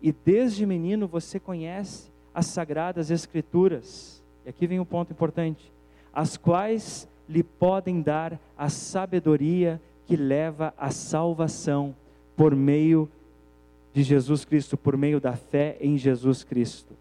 E 0.00 0.12
desde 0.12 0.66
menino 0.66 1.06
você 1.06 1.40
conhece 1.40 2.10
as 2.34 2.46
sagradas 2.46 3.10
escrituras. 3.10 4.22
E 4.44 4.50
aqui 4.50 4.66
vem 4.66 4.78
um 4.78 4.84
ponto 4.84 5.12
importante, 5.12 5.72
as 6.12 6.36
quais 6.36 7.08
lhe 7.28 7.42
podem 7.42 8.00
dar 8.00 8.38
a 8.56 8.68
sabedoria 8.68 9.80
que 10.06 10.16
leva 10.16 10.72
à 10.78 10.90
salvação 10.90 11.94
por 12.36 12.54
meio 12.54 13.10
de 13.92 14.02
Jesus 14.02 14.44
Cristo, 14.44 14.76
por 14.76 14.96
meio 14.96 15.20
da 15.20 15.32
fé 15.32 15.76
em 15.80 15.96
Jesus 15.96 16.44
Cristo. 16.44 16.94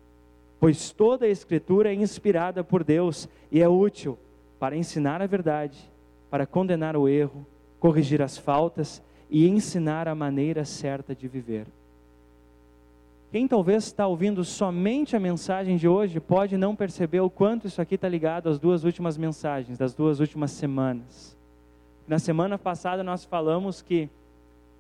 Pois 0.60 0.92
toda 0.92 1.25
a 1.25 1.30
Escritura 1.30 1.92
é 1.92 1.94
inspirada 1.94 2.64
por 2.64 2.84
Deus 2.84 3.28
e 3.52 3.62
é 3.62 3.68
útil 3.68 4.18
para 4.58 4.75
ensinar 4.75 5.22
a 5.22 5.28
verdade, 5.28 5.78
para 6.30 6.48
condenar 6.48 6.96
o 6.96 7.08
erro, 7.08 7.46
corrigir 7.80 8.22
as 8.22 8.38
faltas 8.38 9.04
e 9.30 9.48
ensinar 9.48 10.08
a 10.08 10.16
maneira 10.16 10.64
certa 10.64 11.14
de 11.14 11.28
viver. 11.28 11.68
Quem 13.36 13.50
talvez 13.50 13.84
está 13.84 14.08
ouvindo 14.08 14.46
somente 14.46 15.13
a 15.13 15.20
mensagem 15.20 15.75
de 15.75 15.89
hoje 15.89 16.22
pode 16.22 16.56
não 16.56 16.74
perceber 16.74 17.20
o 17.20 17.30
quanto 17.30 17.68
isso 17.68 17.82
aqui 17.82 17.96
está 17.96 18.08
ligado 18.08 18.48
às 18.48 18.58
duas 18.58 18.86
últimas 18.86 19.18
mensagens, 19.18 19.77
das 19.77 19.94
duas 19.94 20.22
últimas 20.22 20.51
semanas. 20.51 21.36
Na 22.08 22.18
semana 22.18 22.58
passada 22.58 23.04
nós 23.04 23.25
falamos 23.25 23.82
que 23.82 24.10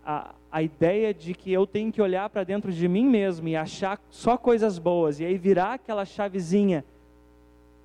a, 0.05 0.33
a 0.49 0.63
ideia 0.63 1.13
de 1.13 1.33
que 1.33 1.51
eu 1.51 1.67
tenho 1.67 1.91
que 1.91 2.01
olhar 2.01 2.29
para 2.29 2.45
dentro 2.45 2.71
de 2.71 2.87
mim 2.87 3.05
mesmo 3.05 3.45
e 3.49 3.57
achar 3.57 3.99
só 4.09 4.37
coisas 4.37 4.79
boas, 4.79 5.19
e 5.19 5.25
aí 5.25 5.37
virar 5.37 5.73
aquela 5.73 6.05
chavezinha, 6.05 6.85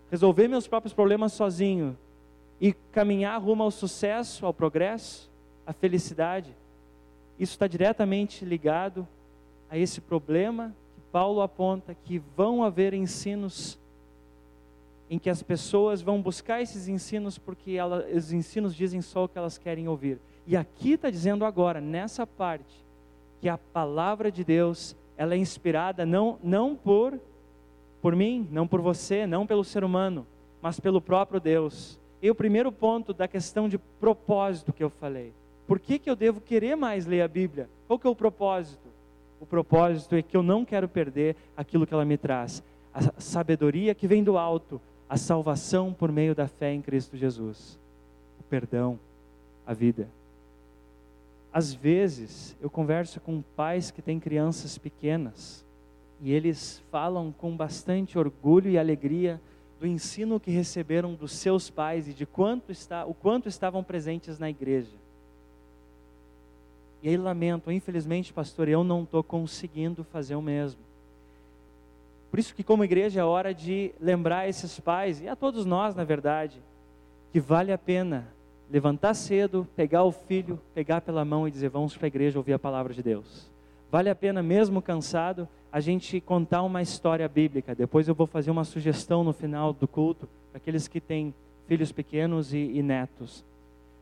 resolver 0.08 0.46
meus 0.46 0.68
próprios 0.68 0.94
problemas 0.94 1.32
sozinho 1.32 1.98
e 2.60 2.72
caminhar 2.92 3.42
rumo 3.42 3.64
ao 3.64 3.72
sucesso, 3.72 4.46
ao 4.46 4.54
progresso, 4.54 5.28
à 5.66 5.72
felicidade, 5.72 6.54
isso 7.40 7.54
está 7.54 7.66
diretamente 7.66 8.44
ligado 8.44 9.04
a 9.70 9.78
esse 9.78 10.00
problema 10.00 10.74
que 10.94 11.00
Paulo 11.12 11.40
aponta 11.40 11.94
que 11.94 12.18
vão 12.36 12.64
haver 12.64 12.92
ensinos 12.92 13.78
em 15.08 15.18
que 15.18 15.30
as 15.30 15.42
pessoas 15.42 16.02
vão 16.02 16.20
buscar 16.20 16.60
esses 16.60 16.88
ensinos 16.88 17.38
porque 17.38 17.72
ela, 17.72 18.06
os 18.14 18.32
ensinos 18.32 18.74
dizem 18.74 19.00
só 19.00 19.24
o 19.24 19.28
que 19.28 19.38
elas 19.38 19.58
querem 19.58 19.88
ouvir. 19.88 20.20
E 20.46 20.56
aqui 20.56 20.92
está 20.92 21.10
dizendo 21.10 21.44
agora, 21.44 21.80
nessa 21.80 22.26
parte, 22.26 22.84
que 23.40 23.48
a 23.48 23.58
palavra 23.58 24.30
de 24.30 24.44
Deus 24.44 24.96
ela 25.16 25.34
é 25.34 25.38
inspirada 25.38 26.06
não, 26.06 26.38
não 26.42 26.74
por, 26.74 27.18
por 28.00 28.14
mim, 28.16 28.48
não 28.50 28.66
por 28.66 28.80
você, 28.80 29.26
não 29.26 29.46
pelo 29.46 29.64
ser 29.64 29.84
humano, 29.84 30.26
mas 30.62 30.78
pelo 30.78 31.00
próprio 31.00 31.40
Deus. 31.40 31.98
E 32.22 32.30
o 32.30 32.34
primeiro 32.34 32.70
ponto 32.70 33.12
da 33.12 33.26
questão 33.26 33.68
de 33.68 33.78
propósito 33.78 34.72
que 34.72 34.82
eu 34.82 34.90
falei. 34.90 35.32
Por 35.66 35.78
que, 35.78 35.98
que 35.98 36.10
eu 36.10 36.16
devo 36.16 36.40
querer 36.40 36.76
mais 36.76 37.06
ler 37.06 37.22
a 37.22 37.28
Bíblia? 37.28 37.68
Qual 37.86 37.98
que 37.98 38.06
é 38.06 38.10
o 38.10 38.16
propósito? 38.16 38.89
O 39.40 39.46
propósito 39.46 40.14
é 40.14 40.22
que 40.22 40.36
eu 40.36 40.42
não 40.42 40.64
quero 40.64 40.86
perder 40.86 41.34
aquilo 41.56 41.86
que 41.86 41.94
ela 41.94 42.04
me 42.04 42.18
traz. 42.18 42.62
A 42.92 43.18
sabedoria 43.18 43.94
que 43.94 44.06
vem 44.06 44.22
do 44.22 44.36
alto, 44.36 44.80
a 45.08 45.16
salvação 45.16 45.92
por 45.92 46.12
meio 46.12 46.34
da 46.34 46.46
fé 46.46 46.72
em 46.72 46.82
Cristo 46.82 47.16
Jesus, 47.16 47.78
o 48.38 48.42
perdão, 48.44 48.98
a 49.66 49.72
vida. 49.72 50.08
Às 51.52 51.72
vezes, 51.72 52.56
eu 52.60 52.70
converso 52.70 53.20
com 53.20 53.42
pais 53.56 53.90
que 53.90 54.02
têm 54.02 54.20
crianças 54.20 54.78
pequenas 54.78 55.64
e 56.20 56.32
eles 56.32 56.82
falam 56.90 57.32
com 57.32 57.56
bastante 57.56 58.18
orgulho 58.18 58.70
e 58.70 58.78
alegria 58.78 59.40
do 59.80 59.86
ensino 59.86 60.38
que 60.38 60.50
receberam 60.50 61.14
dos 61.14 61.32
seus 61.32 61.70
pais 61.70 62.06
e 62.06 62.12
de 62.12 62.26
quanto 62.26 62.70
está, 62.70 63.06
o 63.06 63.14
quanto 63.14 63.48
estavam 63.48 63.82
presentes 63.82 64.38
na 64.38 64.50
igreja. 64.50 64.92
E 67.02 67.08
aí 67.08 67.16
lamento, 67.16 67.70
infelizmente, 67.72 68.32
pastor, 68.32 68.68
eu 68.68 68.84
não 68.84 69.04
estou 69.04 69.22
conseguindo 69.22 70.04
fazer 70.04 70.34
o 70.34 70.42
mesmo. 70.42 70.80
Por 72.30 72.38
isso 72.38 72.54
que 72.54 72.62
como 72.62 72.84
igreja 72.84 73.20
é 73.20 73.24
hora 73.24 73.52
de 73.52 73.92
lembrar 74.00 74.48
esses 74.48 74.78
pais, 74.78 75.20
e 75.20 75.28
a 75.28 75.34
todos 75.34 75.64
nós, 75.64 75.94
na 75.94 76.04
verdade, 76.04 76.60
que 77.32 77.40
vale 77.40 77.72
a 77.72 77.78
pena 77.78 78.28
levantar 78.70 79.14
cedo, 79.14 79.66
pegar 79.74 80.04
o 80.04 80.12
filho, 80.12 80.60
pegar 80.72 81.00
pela 81.00 81.24
mão 81.24 81.48
e 81.48 81.50
dizer, 81.50 81.68
vamos 81.68 81.96
para 81.96 82.06
a 82.06 82.08
igreja 82.08 82.38
ouvir 82.38 82.52
a 82.52 82.58
palavra 82.58 82.94
de 82.94 83.02
Deus. 83.02 83.50
Vale 83.90 84.08
a 84.08 84.14
pena, 84.14 84.42
mesmo 84.42 84.80
cansado, 84.80 85.48
a 85.72 85.80
gente 85.80 86.20
contar 86.20 86.62
uma 86.62 86.80
história 86.80 87.28
bíblica. 87.28 87.74
Depois 87.74 88.06
eu 88.06 88.14
vou 88.14 88.26
fazer 88.26 88.50
uma 88.50 88.62
sugestão 88.62 89.24
no 89.24 89.32
final 89.32 89.72
do 89.72 89.88
culto, 89.88 90.28
para 90.52 90.58
aqueles 90.58 90.86
que 90.86 91.00
têm 91.00 91.34
filhos 91.66 91.90
pequenos 91.90 92.52
e, 92.52 92.58
e 92.58 92.82
netos. 92.82 93.44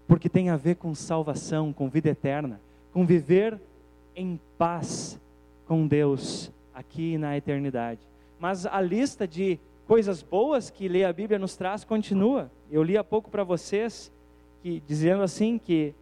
Porque 0.07 0.29
tem 0.29 0.51
a 0.51 0.57
ver 0.57 0.77
com 0.77 0.95
salvação, 0.95 1.73
com 1.73 1.89
vida 1.89 2.11
eterna, 2.11 2.61
com 2.99 3.07
viver 3.07 3.57
em 4.17 4.41
paz 4.59 5.21
com 5.69 5.87
Deus 5.87 6.51
aqui 6.75 7.17
na 7.17 7.37
eternidade 7.37 8.01
mas 8.41 8.67
a 8.67 8.81
lista 8.81 9.25
de 9.25 9.57
coisas 9.87 10.21
boas 10.21 10.69
que 10.69 10.89
ler 10.89 11.05
a 11.05 11.13
Bíblia 11.13 11.39
nos 11.39 11.55
traz 11.55 11.85
continua. 11.85 12.51
Eu 12.69 12.83
li 12.83 12.99
há 12.99 13.05
pouco 13.05 13.31
para 13.31 13.45
vocês 13.45 14.11
que 14.65 14.83
dizendo 14.85 15.23
assim 15.23 15.59
que 15.59 15.95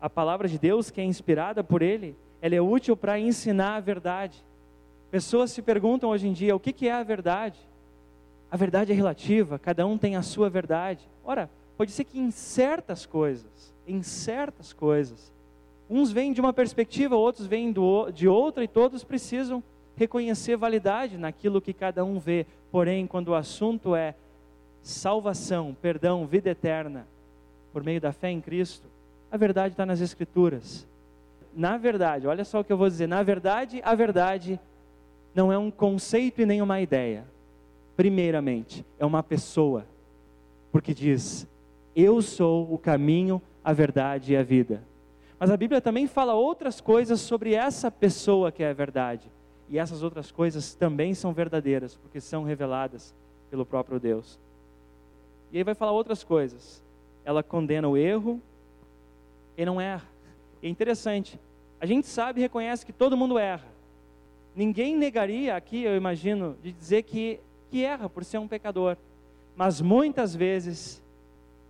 a 0.00 0.08
palavra 0.08 0.46
de 0.46 0.60
Deus, 0.60 0.92
que 0.92 1.00
é 1.00 1.04
inspirada 1.04 1.64
por 1.64 1.82
ele, 1.82 2.16
ela 2.40 2.54
é 2.54 2.60
útil 2.60 2.96
para 2.96 3.18
ensinar 3.18 3.74
a 3.74 3.80
verdade. 3.80 4.44
Pessoas 5.10 5.50
se 5.50 5.60
perguntam 5.60 6.10
hoje 6.10 6.28
em 6.28 6.32
dia 6.32 6.54
o 6.54 6.60
que, 6.60 6.72
que 6.72 6.86
é 6.86 6.92
a 6.92 7.02
verdade. 7.02 7.58
A 8.48 8.56
verdade 8.56 8.92
é 8.92 8.94
relativa, 8.94 9.58
cada 9.58 9.84
um 9.84 9.98
tem 9.98 10.14
a 10.14 10.22
sua 10.22 10.48
verdade. 10.48 11.04
Ora, 11.24 11.50
pode 11.76 11.90
ser 11.90 12.04
que 12.04 12.20
em 12.20 12.30
certas 12.30 13.04
coisas, 13.04 13.74
em 13.88 14.04
certas 14.04 14.72
coisas, 14.72 15.32
uns 15.88 16.12
vêm 16.12 16.32
de 16.32 16.40
uma 16.40 16.52
perspectiva, 16.52 17.16
outros 17.16 17.46
vêm 17.46 17.74
de 18.12 18.28
outra 18.28 18.62
e 18.62 18.68
todos 18.68 19.04
precisam 19.04 19.62
reconhecer 19.96 20.56
validade 20.56 21.18
naquilo 21.18 21.60
que 21.60 21.72
cada 21.72 22.04
um 22.04 22.18
vê. 22.18 22.46
Porém, 22.70 23.06
quando 23.06 23.28
o 23.28 23.34
assunto 23.34 23.94
é 23.96 24.14
salvação, 24.82 25.76
perdão, 25.80 26.26
vida 26.26 26.50
eterna, 26.50 27.06
por 27.72 27.82
meio 27.82 28.00
da 28.00 28.12
fé 28.12 28.30
em 28.30 28.40
Cristo, 28.40 28.86
a 29.30 29.36
verdade 29.36 29.74
está 29.74 29.84
nas 29.84 30.00
Escrituras. 30.00 30.86
Na 31.54 31.76
verdade, 31.76 32.26
olha 32.26 32.44
só 32.44 32.60
o 32.60 32.64
que 32.64 32.72
eu 32.72 32.76
vou 32.76 32.88
dizer: 32.88 33.06
na 33.06 33.22
verdade, 33.22 33.80
a 33.84 33.94
verdade 33.94 34.60
não 35.34 35.52
é 35.52 35.58
um 35.58 35.70
conceito 35.70 36.40
e 36.40 36.46
nem 36.46 36.62
uma 36.62 36.80
ideia. 36.80 37.24
Primeiramente, 37.96 38.84
é 38.98 39.04
uma 39.04 39.22
pessoa, 39.22 39.84
porque 40.70 40.94
diz: 40.94 41.46
Eu 41.96 42.22
sou 42.22 42.72
o 42.72 42.78
caminho, 42.78 43.42
a 43.64 43.72
verdade 43.72 44.32
e 44.32 44.36
a 44.36 44.42
vida. 44.42 44.82
Mas 45.38 45.50
a 45.50 45.56
Bíblia 45.56 45.80
também 45.80 46.06
fala 46.06 46.34
outras 46.34 46.80
coisas 46.80 47.20
sobre 47.20 47.54
essa 47.54 47.90
pessoa 47.90 48.50
que 48.50 48.62
é 48.62 48.70
a 48.70 48.74
verdade. 48.74 49.30
E 49.68 49.78
essas 49.78 50.02
outras 50.02 50.32
coisas 50.32 50.74
também 50.74 51.14
são 51.14 51.32
verdadeiras, 51.32 51.94
porque 51.96 52.20
são 52.20 52.42
reveladas 52.42 53.14
pelo 53.50 53.64
próprio 53.64 54.00
Deus. 54.00 54.38
E 55.52 55.58
aí 55.58 55.64
vai 55.64 55.74
falar 55.74 55.92
outras 55.92 56.24
coisas. 56.24 56.82
Ela 57.24 57.42
condena 57.42 57.88
o 57.88 57.96
erro 57.96 58.40
e 59.56 59.64
não 59.64 59.80
erra. 59.80 60.08
É 60.62 60.68
interessante. 60.68 61.38
A 61.80 61.86
gente 61.86 62.06
sabe 62.06 62.40
e 62.40 62.42
reconhece 62.42 62.84
que 62.84 62.92
todo 62.92 63.16
mundo 63.16 63.38
erra. 63.38 63.66
Ninguém 64.56 64.96
negaria 64.96 65.54
aqui, 65.54 65.84
eu 65.84 65.94
imagino, 65.94 66.56
de 66.62 66.72
dizer 66.72 67.02
que, 67.04 67.38
que 67.70 67.84
erra 67.84 68.08
por 68.08 68.24
ser 68.24 68.38
um 68.38 68.48
pecador. 68.48 68.96
Mas 69.54 69.80
muitas 69.80 70.34
vezes 70.34 71.02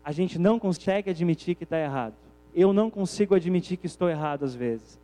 a 0.02 0.12
gente 0.12 0.38
não 0.38 0.58
consegue 0.58 1.10
admitir 1.10 1.54
que 1.54 1.64
está 1.64 1.78
errado. 1.78 2.14
Eu 2.58 2.72
não 2.72 2.90
consigo 2.90 3.34
admitir 3.34 3.76
que 3.76 3.86
estou 3.86 4.08
errado 4.08 4.44
às 4.44 4.54
vezes. 4.54 4.98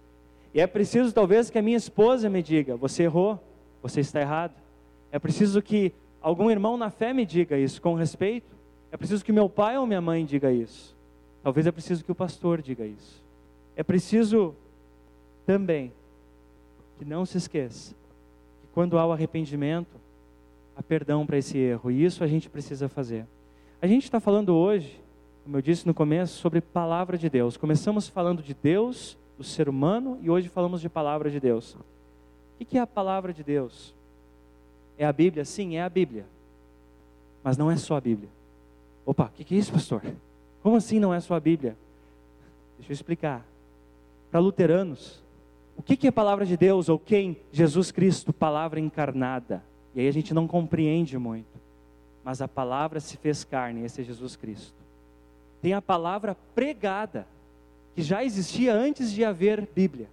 E 0.53 0.61
é 0.61 0.67
preciso 0.67 1.13
talvez 1.13 1.51
que 1.51 1.59
a 1.59 1.63
minha 1.63 1.77
esposa 1.77 2.29
me 2.29 2.43
diga: 2.43 2.77
você 2.77 3.05
errou, 3.05 3.39
você 3.81 4.01
está 4.01 4.21
errado. 4.21 4.55
É 5.13 5.19
preciso 5.19 5.63
que 5.63 5.93
algum 6.21 6.51
irmão 6.51 6.77
na 6.77 6.91
fé 6.91 7.13
me 7.13 7.25
diga 7.25 7.57
isso 7.57 7.81
com 7.81 7.95
respeito. 7.95 8.53
É 8.91 8.97
preciso 8.97 9.25
que 9.25 9.33
meu 9.33 9.49
pai 9.49 9.79
ou 9.79 9.87
minha 9.87 10.01
mãe 10.01 10.25
diga 10.25 10.51
isso. 10.51 10.97
Talvez 11.45 11.67
é 11.67 11.71
preciso 11.71 12.05
que 12.05 12.11
o 12.11 12.15
pastor 12.15 12.61
diga 12.63 12.85
isso. 12.85 13.23
É 13.77 13.83
preciso 13.83 14.55
também 15.47 15.93
que 16.99 17.05
não 17.05 17.27
se 17.27 17.37
esqueça 17.37 17.95
que 18.61 18.67
quando 18.73 18.99
há 18.99 19.07
o 19.07 19.13
arrependimento, 19.13 19.97
há 20.77 20.83
perdão 20.83 21.27
para 21.27 21.39
esse 21.39 21.59
erro. 21.59 21.91
E 21.91 22.05
isso 22.05 22.25
a 22.25 22.27
gente 22.27 22.49
precisa 22.49 22.89
fazer. 22.89 23.27
A 23.83 23.87
gente 23.87 24.05
está 24.05 24.19
falando 24.19 24.55
hoje, 24.55 25.04
como 25.45 25.59
eu 25.59 25.63
disse 25.63 25.87
no 25.87 25.93
começo, 25.93 26.39
sobre 26.39 26.61
palavra 26.63 27.19
de 27.19 27.29
Deus. 27.29 27.59
Começamos 27.59 28.09
falando 28.09 28.43
de 28.43 28.55
Deus, 28.55 29.17
do 29.37 29.45
ser 29.45 29.69
humano, 29.69 30.19
e 30.23 30.31
hoje 30.31 30.49
falamos 30.49 30.81
de 30.81 30.89
palavra 30.89 31.31
de 31.31 31.39
Deus. 31.39 31.77
O 32.59 32.65
que 32.65 32.79
é 32.79 32.81
a 32.81 32.87
palavra 32.87 33.31
de 33.31 33.45
Deus? 33.45 33.95
É 34.97 35.05
a 35.05 35.13
Bíblia? 35.13 35.45
Sim, 35.45 35.77
é 35.77 35.83
a 35.83 35.89
Bíblia. 35.89 36.25
Mas 37.43 37.59
não 37.59 37.71
é 37.71 37.77
só 37.77 37.97
a 37.97 38.01
Bíblia. 38.01 38.31
Opa, 39.05 39.27
o 39.27 39.45
que 39.45 39.55
é 39.55 39.59
isso, 39.59 39.71
pastor? 39.71 40.01
Como 40.63 40.77
assim 40.77 40.99
não 40.99 41.13
é 41.13 41.21
só 41.21 41.35
a 41.35 41.41
Bíblia? 41.41 41.77
Deixa 42.79 42.91
eu 42.91 42.95
explicar. 42.95 43.45
Para 44.31 44.41
luteranos, 44.41 45.23
o 45.77 45.83
que 45.83 46.07
é 46.07 46.09
a 46.09 46.13
palavra 46.13 46.47
de 46.47 46.57
Deus 46.57 46.89
ou 46.89 46.99
quem? 46.99 47.37
Jesus 47.53 47.93
Cristo, 47.93 48.33
palavra 48.33 48.81
encarnada. 48.81 49.63
E 49.95 50.01
aí 50.01 50.09
a 50.09 50.13
gente 50.13 50.33
não 50.33 50.49
compreende 50.49 51.19
muito. 51.19 51.61
Mas 52.25 52.41
a 52.41 52.49
palavra 52.49 52.99
se 52.99 53.19
fez 53.19 53.45
carne, 53.45 53.85
esse 53.85 54.01
é 54.01 54.05
Jesus 54.05 54.37
Cristo. 54.37 54.84
Tem 55.65 55.73
a 55.73 55.81
palavra 55.81 56.37
pregada, 56.55 57.27
que 57.95 58.03
já 58.03 58.23
existia 58.23 58.75
antes 58.75 59.11
de 59.11 59.25
haver 59.25 59.67
Bíblia. 59.75 60.11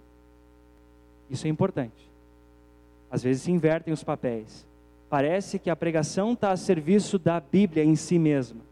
Isso 1.28 1.46
é 1.46 1.50
importante. 1.50 2.08
Às 3.10 3.22
vezes 3.22 3.42
se 3.42 3.52
invertem 3.52 3.92
os 3.92 4.02
papéis. 4.02 4.66
Parece 5.10 5.58
que 5.58 5.68
a 5.68 5.76
pregação 5.76 6.32
está 6.32 6.52
a 6.52 6.56
serviço 6.56 7.18
da 7.18 7.38
Bíblia 7.38 7.84
em 7.84 7.94
si 7.94 8.18
mesma. 8.18 8.62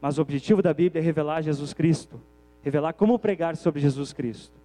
Mas 0.00 0.18
o 0.18 0.20
objetivo 0.20 0.60
da 0.60 0.74
Bíblia 0.74 1.00
é 1.00 1.04
revelar 1.04 1.42
Jesus 1.42 1.72
Cristo, 1.72 2.20
revelar 2.60 2.94
como 2.94 3.20
pregar 3.20 3.56
sobre 3.56 3.80
Jesus 3.80 4.12
Cristo. 4.12 4.58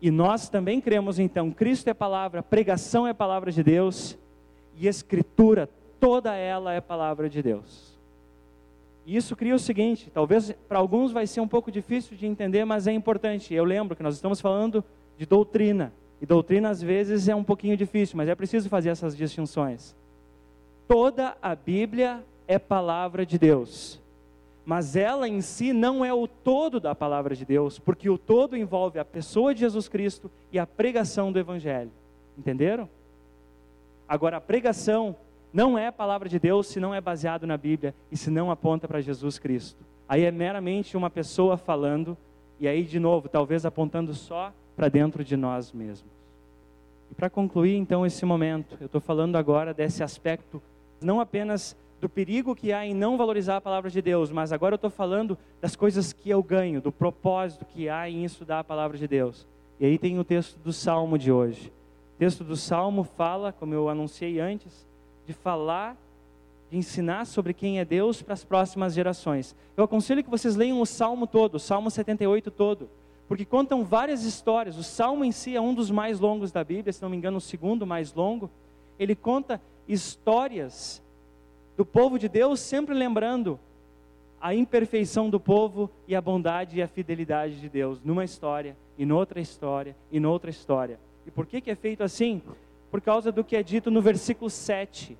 E 0.00 0.12
nós 0.12 0.48
também 0.48 0.80
cremos 0.80 1.18
então, 1.18 1.50
Cristo 1.50 1.88
é 1.88 1.94
palavra, 1.94 2.40
pregação 2.40 3.04
é 3.04 3.12
palavra 3.12 3.50
de 3.50 3.64
Deus 3.64 4.16
e 4.76 4.86
escritura, 4.86 5.68
toda 5.98 6.36
ela 6.36 6.72
é 6.72 6.80
palavra 6.80 7.28
de 7.28 7.42
Deus. 7.42 7.91
E 9.04 9.16
isso 9.16 9.34
cria 9.34 9.54
o 9.54 9.58
seguinte, 9.58 10.10
talvez 10.12 10.52
para 10.68 10.78
alguns 10.78 11.10
vai 11.10 11.26
ser 11.26 11.40
um 11.40 11.48
pouco 11.48 11.70
difícil 11.72 12.16
de 12.16 12.26
entender, 12.26 12.64
mas 12.64 12.86
é 12.86 12.92
importante. 12.92 13.52
Eu 13.52 13.64
lembro 13.64 13.96
que 13.96 14.02
nós 14.02 14.14
estamos 14.14 14.40
falando 14.40 14.84
de 15.18 15.26
doutrina, 15.26 15.92
e 16.20 16.26
doutrina 16.26 16.70
às 16.70 16.80
vezes 16.80 17.28
é 17.28 17.34
um 17.34 17.42
pouquinho 17.42 17.76
difícil, 17.76 18.16
mas 18.16 18.28
é 18.28 18.34
preciso 18.34 18.68
fazer 18.68 18.90
essas 18.90 19.16
distinções. 19.16 19.94
Toda 20.86 21.36
a 21.42 21.54
Bíblia 21.54 22.24
é 22.46 22.58
palavra 22.58 23.26
de 23.26 23.38
Deus 23.38 24.02
mas 24.64 24.94
ela 24.94 25.28
em 25.28 25.40
si 25.40 25.72
não 25.72 26.04
é 26.04 26.14
o 26.14 26.26
todo 26.28 26.78
da 26.78 26.94
palavra 26.94 27.34
de 27.34 27.44
Deus, 27.44 27.78
porque 27.78 28.08
o 28.08 28.16
todo 28.16 28.56
envolve 28.56 28.98
a 28.98 29.04
pessoa 29.04 29.52
de 29.52 29.60
Jesus 29.60 29.88
Cristo 29.88 30.30
e 30.52 30.58
a 30.58 30.66
pregação 30.66 31.32
do 31.32 31.38
Evangelho. 31.38 31.90
Entenderam? 32.38 32.88
Agora, 34.08 34.36
a 34.36 34.40
pregação 34.40 35.16
não 35.52 35.76
é 35.76 35.90
palavra 35.90 36.28
de 36.28 36.38
Deus 36.38 36.66
se 36.66 36.80
não 36.80 36.94
é 36.94 37.00
baseado 37.00 37.46
na 37.46 37.56
Bíblia 37.56 37.94
e 38.10 38.16
se 38.16 38.30
não 38.30 38.50
aponta 38.50 38.88
para 38.88 39.00
Jesus 39.00 39.38
Cristo. 39.38 39.84
Aí 40.08 40.24
é 40.24 40.30
meramente 40.30 40.96
uma 40.96 41.10
pessoa 41.10 41.56
falando, 41.56 42.16
e 42.58 42.66
aí, 42.66 42.82
de 42.84 42.98
novo, 42.98 43.28
talvez 43.28 43.66
apontando 43.66 44.14
só 44.14 44.52
para 44.74 44.88
dentro 44.88 45.22
de 45.22 45.36
nós 45.36 45.72
mesmos. 45.72 46.10
E 47.10 47.14
para 47.14 47.28
concluir, 47.28 47.76
então, 47.76 48.06
esse 48.06 48.24
momento, 48.24 48.76
eu 48.80 48.86
estou 48.86 49.00
falando 49.00 49.36
agora 49.36 49.74
desse 49.74 50.02
aspecto, 50.02 50.62
não 51.00 51.20
apenas 51.20 51.76
do 52.00 52.08
perigo 52.08 52.56
que 52.56 52.72
há 52.72 52.84
em 52.84 52.94
não 52.94 53.16
valorizar 53.16 53.58
a 53.58 53.60
palavra 53.60 53.90
de 53.90 54.02
Deus, 54.02 54.30
mas 54.30 54.52
agora 54.52 54.74
eu 54.74 54.76
estou 54.76 54.90
falando 54.90 55.38
das 55.60 55.76
coisas 55.76 56.12
que 56.12 56.30
eu 56.30 56.42
ganho, 56.42 56.80
do 56.80 56.90
propósito 56.90 57.64
que 57.64 57.88
há 57.88 58.08
em 58.08 58.24
estudar 58.24 58.60
a 58.60 58.64
palavra 58.64 58.96
de 58.96 59.06
Deus. 59.06 59.46
E 59.78 59.84
aí 59.84 59.98
tem 59.98 60.18
o 60.18 60.24
texto 60.24 60.58
do 60.58 60.72
Salmo 60.72 61.16
de 61.16 61.30
hoje. 61.30 61.72
O 62.16 62.18
texto 62.18 62.42
do 62.42 62.56
Salmo 62.56 63.04
fala, 63.04 63.52
como 63.52 63.74
eu 63.74 63.88
anunciei 63.88 64.40
antes, 64.40 64.86
de 65.26 65.32
falar, 65.32 65.96
de 66.70 66.76
ensinar 66.76 67.26
sobre 67.26 67.52
quem 67.52 67.78
é 67.78 67.84
Deus 67.84 68.22
para 68.22 68.34
as 68.34 68.44
próximas 68.44 68.94
gerações. 68.94 69.54
Eu 69.76 69.84
aconselho 69.84 70.24
que 70.24 70.30
vocês 70.30 70.56
leiam 70.56 70.80
o 70.80 70.86
Salmo 70.86 71.26
todo, 71.26 71.56
o 71.56 71.60
Salmo 71.60 71.90
78 71.90 72.50
todo, 72.50 72.88
porque 73.28 73.44
contam 73.44 73.84
várias 73.84 74.24
histórias. 74.24 74.76
O 74.76 74.82
Salmo 74.82 75.24
em 75.24 75.32
si 75.32 75.54
é 75.54 75.60
um 75.60 75.74
dos 75.74 75.90
mais 75.90 76.20
longos 76.20 76.50
da 76.50 76.64
Bíblia, 76.64 76.92
se 76.92 77.02
não 77.02 77.10
me 77.10 77.16
engano, 77.16 77.38
o 77.38 77.40
segundo 77.40 77.86
mais 77.86 78.12
longo. 78.14 78.50
Ele 78.98 79.14
conta 79.14 79.60
histórias 79.88 81.02
do 81.76 81.84
povo 81.84 82.18
de 82.18 82.28
Deus, 82.28 82.60
sempre 82.60 82.94
lembrando 82.94 83.58
a 84.40 84.54
imperfeição 84.54 85.30
do 85.30 85.38
povo 85.38 85.88
e 86.08 86.16
a 86.16 86.20
bondade 86.20 86.78
e 86.78 86.82
a 86.82 86.88
fidelidade 86.88 87.60
de 87.60 87.68
Deus, 87.68 88.00
numa 88.04 88.24
história, 88.24 88.76
e 88.98 89.06
noutra 89.06 89.40
história, 89.40 89.96
e 90.10 90.18
noutra 90.18 90.50
história. 90.50 90.98
E 91.24 91.30
por 91.30 91.46
que, 91.46 91.60
que 91.60 91.70
é 91.70 91.76
feito 91.76 92.02
assim? 92.02 92.42
Por 92.92 93.00
causa 93.00 93.32
do 93.32 93.42
que 93.42 93.56
é 93.56 93.62
dito 93.64 93.90
no 93.90 94.00
versículo 94.00 94.48
7, 94.48 95.18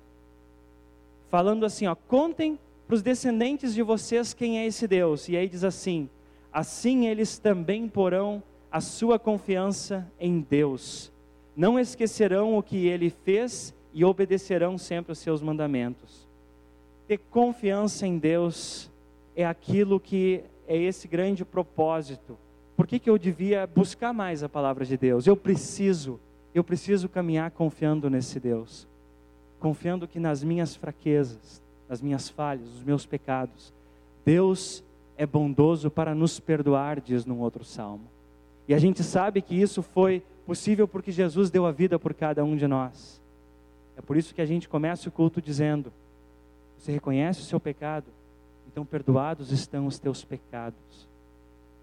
falando 1.29 1.65
assim: 1.65 1.87
ó, 1.87 1.95
contem 1.95 2.57
para 2.87 2.95
os 2.95 3.01
descendentes 3.01 3.73
de 3.73 3.83
vocês 3.83 4.33
quem 4.33 4.59
é 4.59 4.65
esse 4.65 4.87
Deus. 4.87 5.27
E 5.27 5.35
aí 5.35 5.49
diz 5.49 5.65
assim: 5.65 6.09
assim 6.53 7.07
eles 7.07 7.37
também 7.37 7.89
porão 7.89 8.41
a 8.71 8.79
sua 8.79 9.19
confiança 9.19 10.09
em 10.17 10.39
Deus. 10.39 11.11
Não 11.53 11.77
esquecerão 11.77 12.57
o 12.57 12.63
que 12.63 12.87
ele 12.87 13.09
fez 13.09 13.73
e 13.93 14.05
obedecerão 14.05 14.77
sempre 14.77 15.11
os 15.11 15.19
seus 15.19 15.41
mandamentos 15.41 16.23
ter 17.07 17.19
confiança 17.29 18.07
em 18.07 18.17
Deus 18.17 18.89
é 19.35 19.45
aquilo 19.45 19.99
que 19.99 20.43
é 20.67 20.77
esse 20.77 21.07
grande 21.07 21.43
propósito. 21.43 22.37
Por 22.75 22.87
que, 22.87 22.97
que 22.97 23.09
eu 23.09 23.17
devia 23.17 23.67
buscar 23.67 24.13
mais 24.13 24.43
a 24.43 24.49
palavra 24.49 24.85
de 24.85 24.97
Deus? 24.97 25.27
Eu 25.27 25.35
preciso, 25.35 26.19
eu 26.53 26.63
preciso 26.63 27.09
caminhar 27.09 27.51
confiando 27.51 28.09
nesse 28.09 28.39
Deus. 28.39 28.87
Confiando 29.59 30.07
que 30.07 30.19
nas 30.19 30.43
minhas 30.43 30.75
fraquezas, 30.75 31.61
nas 31.89 32.01
minhas 32.01 32.29
falhas, 32.29 32.67
nos 32.67 32.83
meus 32.83 33.05
pecados, 33.05 33.73
Deus 34.25 34.83
é 35.17 35.25
bondoso 35.25 35.89
para 35.89 36.15
nos 36.15 36.39
perdoar, 36.39 36.99
diz 36.99 37.25
num 37.25 37.39
outro 37.39 37.63
salmo. 37.63 38.05
E 38.67 38.73
a 38.73 38.77
gente 38.77 39.03
sabe 39.03 39.41
que 39.41 39.55
isso 39.55 39.81
foi 39.81 40.23
possível 40.45 40.87
porque 40.87 41.11
Jesus 41.11 41.49
deu 41.49 41.65
a 41.65 41.71
vida 41.71 41.99
por 41.99 42.13
cada 42.13 42.43
um 42.43 42.55
de 42.55 42.67
nós. 42.67 43.21
É 43.97 44.01
por 44.01 44.17
isso 44.17 44.33
que 44.33 44.41
a 44.41 44.45
gente 44.45 44.67
começa 44.67 45.09
o 45.09 45.11
culto 45.11 45.41
dizendo: 45.41 45.91
você 46.77 46.91
reconhece 46.91 47.41
o 47.41 47.45
seu 47.45 47.59
pecado? 47.59 48.07
Então 48.67 48.85
perdoados 48.85 49.51
estão 49.51 49.85
os 49.85 49.99
teus 49.99 50.23
pecados. 50.23 51.07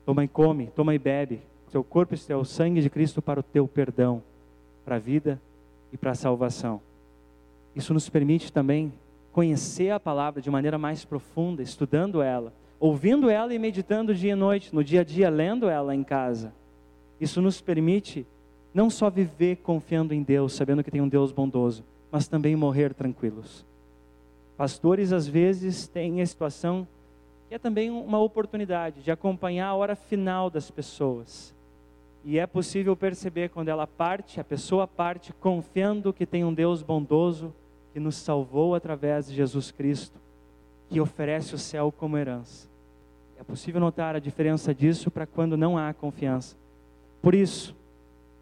Toma 0.04 0.24
e 0.24 0.28
come, 0.28 0.66
toma 0.74 0.94
e 0.94 0.98
bebe. 0.98 1.40
Seu 1.70 1.85
corpo 1.85 2.14
e 2.14 2.35
o 2.35 2.44
sangue 2.44 2.83
de 2.83 2.90
Cristo 2.90 3.22
para 3.22 3.38
o 3.38 3.44
teu 3.44 3.68
perdão, 3.68 4.22
para 4.84 4.96
a 4.96 4.98
vida 4.98 5.40
e 5.92 5.96
para 5.96 6.12
a 6.12 6.14
salvação. 6.14 6.80
Isso 7.74 7.94
nos 7.94 8.08
permite 8.08 8.52
também 8.52 8.92
conhecer 9.32 9.90
a 9.90 10.00
palavra 10.00 10.42
de 10.42 10.50
maneira 10.50 10.78
mais 10.78 11.04
profunda, 11.04 11.62
estudando 11.62 12.20
ela, 12.20 12.52
ouvindo 12.78 13.30
ela 13.30 13.54
e 13.54 13.58
meditando 13.58 14.14
dia 14.14 14.32
e 14.32 14.36
noite, 14.36 14.74
no 14.74 14.82
dia 14.82 15.02
a 15.02 15.04
dia, 15.04 15.30
lendo 15.30 15.68
ela 15.68 15.94
em 15.94 16.02
casa. 16.02 16.52
Isso 17.20 17.40
nos 17.40 17.60
permite 17.60 18.26
não 18.72 18.88
só 18.88 19.10
viver 19.10 19.56
confiando 19.56 20.14
em 20.14 20.22
Deus, 20.22 20.54
sabendo 20.54 20.82
que 20.82 20.90
tem 20.90 21.00
um 21.00 21.08
Deus 21.08 21.32
bondoso, 21.32 21.84
mas 22.10 22.26
também 22.26 22.56
morrer 22.56 22.94
tranquilos. 22.94 23.64
Pastores, 24.56 25.12
às 25.12 25.26
vezes, 25.26 25.86
têm 25.86 26.20
a 26.20 26.26
situação 26.26 26.86
que 27.48 27.54
é 27.54 27.58
também 27.58 27.90
uma 27.90 28.18
oportunidade 28.18 29.02
de 29.02 29.10
acompanhar 29.10 29.68
a 29.68 29.74
hora 29.74 29.96
final 29.96 30.48
das 30.48 30.70
pessoas. 30.70 31.54
E 32.24 32.38
é 32.38 32.46
possível 32.46 32.96
perceber 32.96 33.48
quando 33.48 33.68
ela 33.68 33.87
parte, 33.87 34.40
a 34.40 34.44
pessoa 34.44 34.87
parte 34.87 35.33
confiando 35.33 36.12
que 36.12 36.26
tem 36.26 36.44
um 36.44 36.52
Deus 36.52 36.83
bondoso 36.83 37.54
que 37.92 38.00
nos 38.00 38.16
salvou 38.16 38.74
através 38.74 39.28
de 39.28 39.35
Jesus 39.35 39.70
Cristo, 39.70 40.18
que 40.88 41.00
oferece 41.00 41.54
o 41.54 41.59
céu 41.59 41.90
como 41.90 42.18
herança. 42.18 42.68
É 43.38 43.42
possível 43.42 43.80
notar 43.80 44.14
a 44.14 44.18
diferença 44.18 44.74
disso 44.74 45.11
para 45.11 45.26
quando 45.26 45.56
não 45.56 45.78
há 45.78 45.94
confiança. 45.94 46.56
Por 47.22 47.35
isso, 47.35 47.74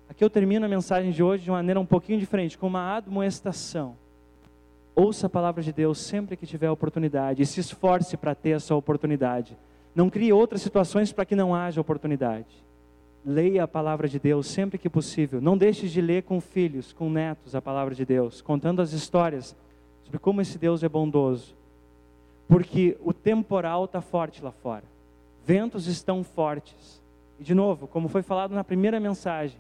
aqui 0.09 0.25
eu 0.25 0.31
termino 0.31 0.67
a 0.67 0.69
mensagem 0.69 1.13
de 1.13 1.23
hoje 1.23 1.45
de 1.45 1.51
uma 1.51 1.59
maneira 1.59 1.79
um 1.79 1.87
pouquinho 1.87 2.19
diferente, 2.19 2.59
com 2.59 2.67
uma 2.67 2.97
admoestação 2.97 3.97
Ouça 5.01 5.29
a 5.29 5.31
palavra 5.31 5.63
de 5.63 5.73
Deus 5.73 6.01
sempre 6.01 6.37
que 6.37 6.45
tiver 6.45 6.69
oportunidade 6.69 7.41
e 7.41 7.47
se 7.47 7.61
esforce 7.61 8.17
para 8.17 8.35
ter 8.35 8.51
essa 8.51 8.75
oportunidade. 8.75 9.57
Não 9.95 10.11
crie 10.11 10.33
outras 10.33 10.61
situações 10.61 11.13
para 11.13 11.25
que 11.25 11.37
não 11.37 11.55
haja 11.55 11.81
oportunidade. 11.81 12.49
Leia 13.25 13.65
a 13.65 13.69
palavra 13.69 14.09
de 14.09 14.19
Deus 14.19 14.47
sempre 14.47 14.79
que 14.79 14.89
possível. 14.89 15.41
Não 15.41 15.57
deixe 15.57 15.89
de 15.89 16.01
ler 16.01 16.23
com 16.23 16.41
filhos, 16.41 16.93
com 16.93 17.11
netos 17.11 17.55
a 17.55 17.61
palavra 17.63 17.95
de 17.95 18.05
Deus, 18.05 18.41
contando 18.41 18.81
as 18.81 18.93
histórias 18.93 19.57
sobre 20.05 20.19
como 20.19 20.41
esse 20.41 20.57
Deus 20.57 20.83
é 20.83 20.89
bondoso. 20.89 21.55
Porque 22.47 22.97
o 23.01 23.13
temporal 23.13 23.85
está 23.85 24.01
forte 24.01 24.43
lá 24.43 24.51
fora. 24.51 24.85
Ventos 25.45 25.87
estão 25.87 26.25
fortes. 26.25 27.03
E 27.39 27.45
de 27.45 27.55
novo, 27.55 27.87
como 27.87 28.09
foi 28.09 28.23
falado 28.23 28.55
na 28.55 28.65
primeira 28.65 28.99
mensagem, 28.99 29.59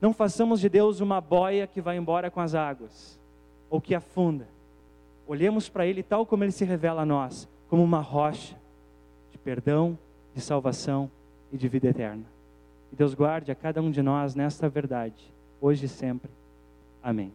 não 0.00 0.12
façamos 0.12 0.60
de 0.60 0.68
Deus 0.68 1.00
uma 1.00 1.20
boia 1.20 1.66
que 1.66 1.80
vai 1.80 1.96
embora 1.96 2.30
com 2.30 2.40
as 2.40 2.54
águas 2.54 3.18
ou 3.68 3.80
que 3.80 3.94
afunda. 3.94 4.46
Olhemos 5.26 5.68
para 5.68 5.86
Ele 5.86 6.02
tal 6.02 6.24
como 6.24 6.44
Ele 6.44 6.52
se 6.52 6.64
revela 6.64 7.02
a 7.02 7.06
nós, 7.06 7.48
como 7.68 7.82
uma 7.82 8.00
rocha 8.00 8.56
de 9.30 9.38
perdão, 9.38 9.98
de 10.34 10.40
salvação 10.40 11.10
e 11.52 11.56
de 11.56 11.68
vida 11.68 11.88
eterna. 11.88 12.24
E 12.92 12.96
Deus 12.96 13.14
guarde 13.14 13.50
a 13.52 13.54
cada 13.54 13.80
um 13.80 13.90
de 13.90 14.02
nós 14.02 14.34
nesta 14.34 14.68
verdade, 14.68 15.32
hoje 15.60 15.86
e 15.86 15.88
sempre. 15.88 16.30
Amém. 17.02 17.32